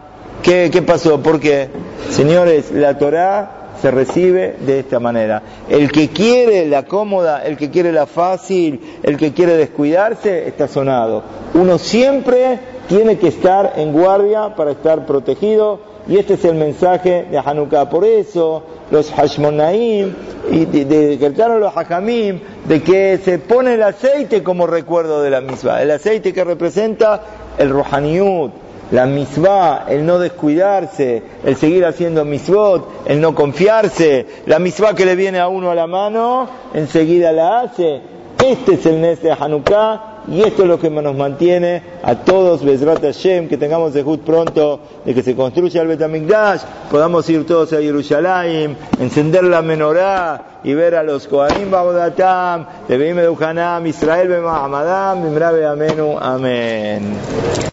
¿Qué, 0.41 0.69
¿Qué 0.71 0.81
pasó? 0.81 1.21
¿Por 1.21 1.41
qué? 1.41 1.67
Señores, 2.09 2.71
la 2.71 2.97
Torá 2.97 3.68
se 3.81 3.91
recibe 3.91 4.55
de 4.59 4.79
esta 4.79 4.99
manera. 4.99 5.41
El 5.69 5.91
que 5.91 6.09
quiere 6.09 6.65
la 6.67 6.83
cómoda, 6.83 7.43
el 7.45 7.57
que 7.57 7.69
quiere 7.69 7.91
la 7.91 8.05
fácil, 8.05 8.79
el 9.03 9.17
que 9.17 9.33
quiere 9.33 9.57
descuidarse, 9.57 10.47
está 10.47 10.67
sonado. 10.67 11.23
Uno 11.53 11.77
siempre 11.77 12.59
tiene 12.87 13.17
que 13.17 13.27
estar 13.27 13.73
en 13.77 13.93
guardia 13.93 14.55
para 14.55 14.71
estar 14.71 15.05
protegido 15.05 15.79
y 16.07 16.17
este 16.17 16.33
es 16.33 16.45
el 16.45 16.55
mensaje 16.55 17.27
de 17.29 17.37
Hanukkah. 17.37 17.89
Por 17.89 18.03
eso 18.03 18.63
los 18.89 19.11
Hashmonaim 19.11 20.13
y 20.51 20.65
decretaron 20.65 21.59
los 21.59 21.75
Hajamim 21.75 22.39
de 22.67 22.81
que 22.81 23.19
se 23.23 23.37
pone 23.37 23.75
el 23.75 23.83
aceite 23.83 24.41
como 24.41 24.65
recuerdo 24.65 25.21
de 25.21 25.29
la 25.29 25.41
misma. 25.41 25.81
El 25.81 25.91
aceite 25.91 26.33
que 26.33 26.43
representa 26.43 27.21
el 27.59 27.69
Rohaniut, 27.69 28.51
la 28.91 29.05
misma, 29.05 29.85
el 29.87 30.05
no 30.05 30.19
descuidarse, 30.19 31.21
el 31.43 31.55
seguir 31.55 31.85
haciendo 31.85 32.25
misbot, 32.25 33.05
el 33.05 33.21
no 33.21 33.35
confiarse, 33.35 34.25
la 34.45 34.59
misma 34.59 34.93
que 34.95 35.05
le 35.05 35.15
viene 35.15 35.39
a 35.39 35.47
uno 35.47 35.71
a 35.71 35.75
la 35.75 35.87
mano, 35.87 36.47
enseguida 36.73 37.31
la 37.31 37.61
hace. 37.61 38.01
Este 38.43 38.75
es 38.75 38.85
el 38.85 39.01
Nes 39.01 39.21
de 39.21 39.33
Hanukkah 39.33 40.09
y 40.29 40.41
esto 40.41 40.61
es 40.63 40.67
lo 40.69 40.79
que 40.79 40.89
nos 40.89 41.15
mantiene 41.15 41.81
a 42.03 42.15
todos, 42.15 42.63
Bezrat 42.63 43.01
Hashem, 43.01 43.49
que 43.49 43.57
tengamos 43.57 43.93
de 43.93 44.03
pronto 44.03 44.79
de 45.03 45.13
que 45.13 45.23
se 45.23 45.35
construya 45.35 45.81
el 45.81 45.89
Betamigdash, 45.89 46.61
podamos 46.89 47.29
ir 47.29 47.45
todos 47.45 47.73
a 47.73 47.81
Jerusalén, 47.81 48.77
encender 48.99 49.43
la 49.43 49.61
menorá 49.61 50.61
y 50.63 50.73
ver 50.73 50.95
a 50.95 51.03
los 51.03 51.27
Kohanim 51.27 51.69
Babodatam, 51.69 52.65
de 52.87 52.97
Beim 52.97 53.19
Israel 53.87 54.27
Bema 54.27 54.63
Hamadam, 54.63 55.23
Bimrabe 55.23 55.65
Amenu, 55.65 56.17
Amén. 56.19 57.68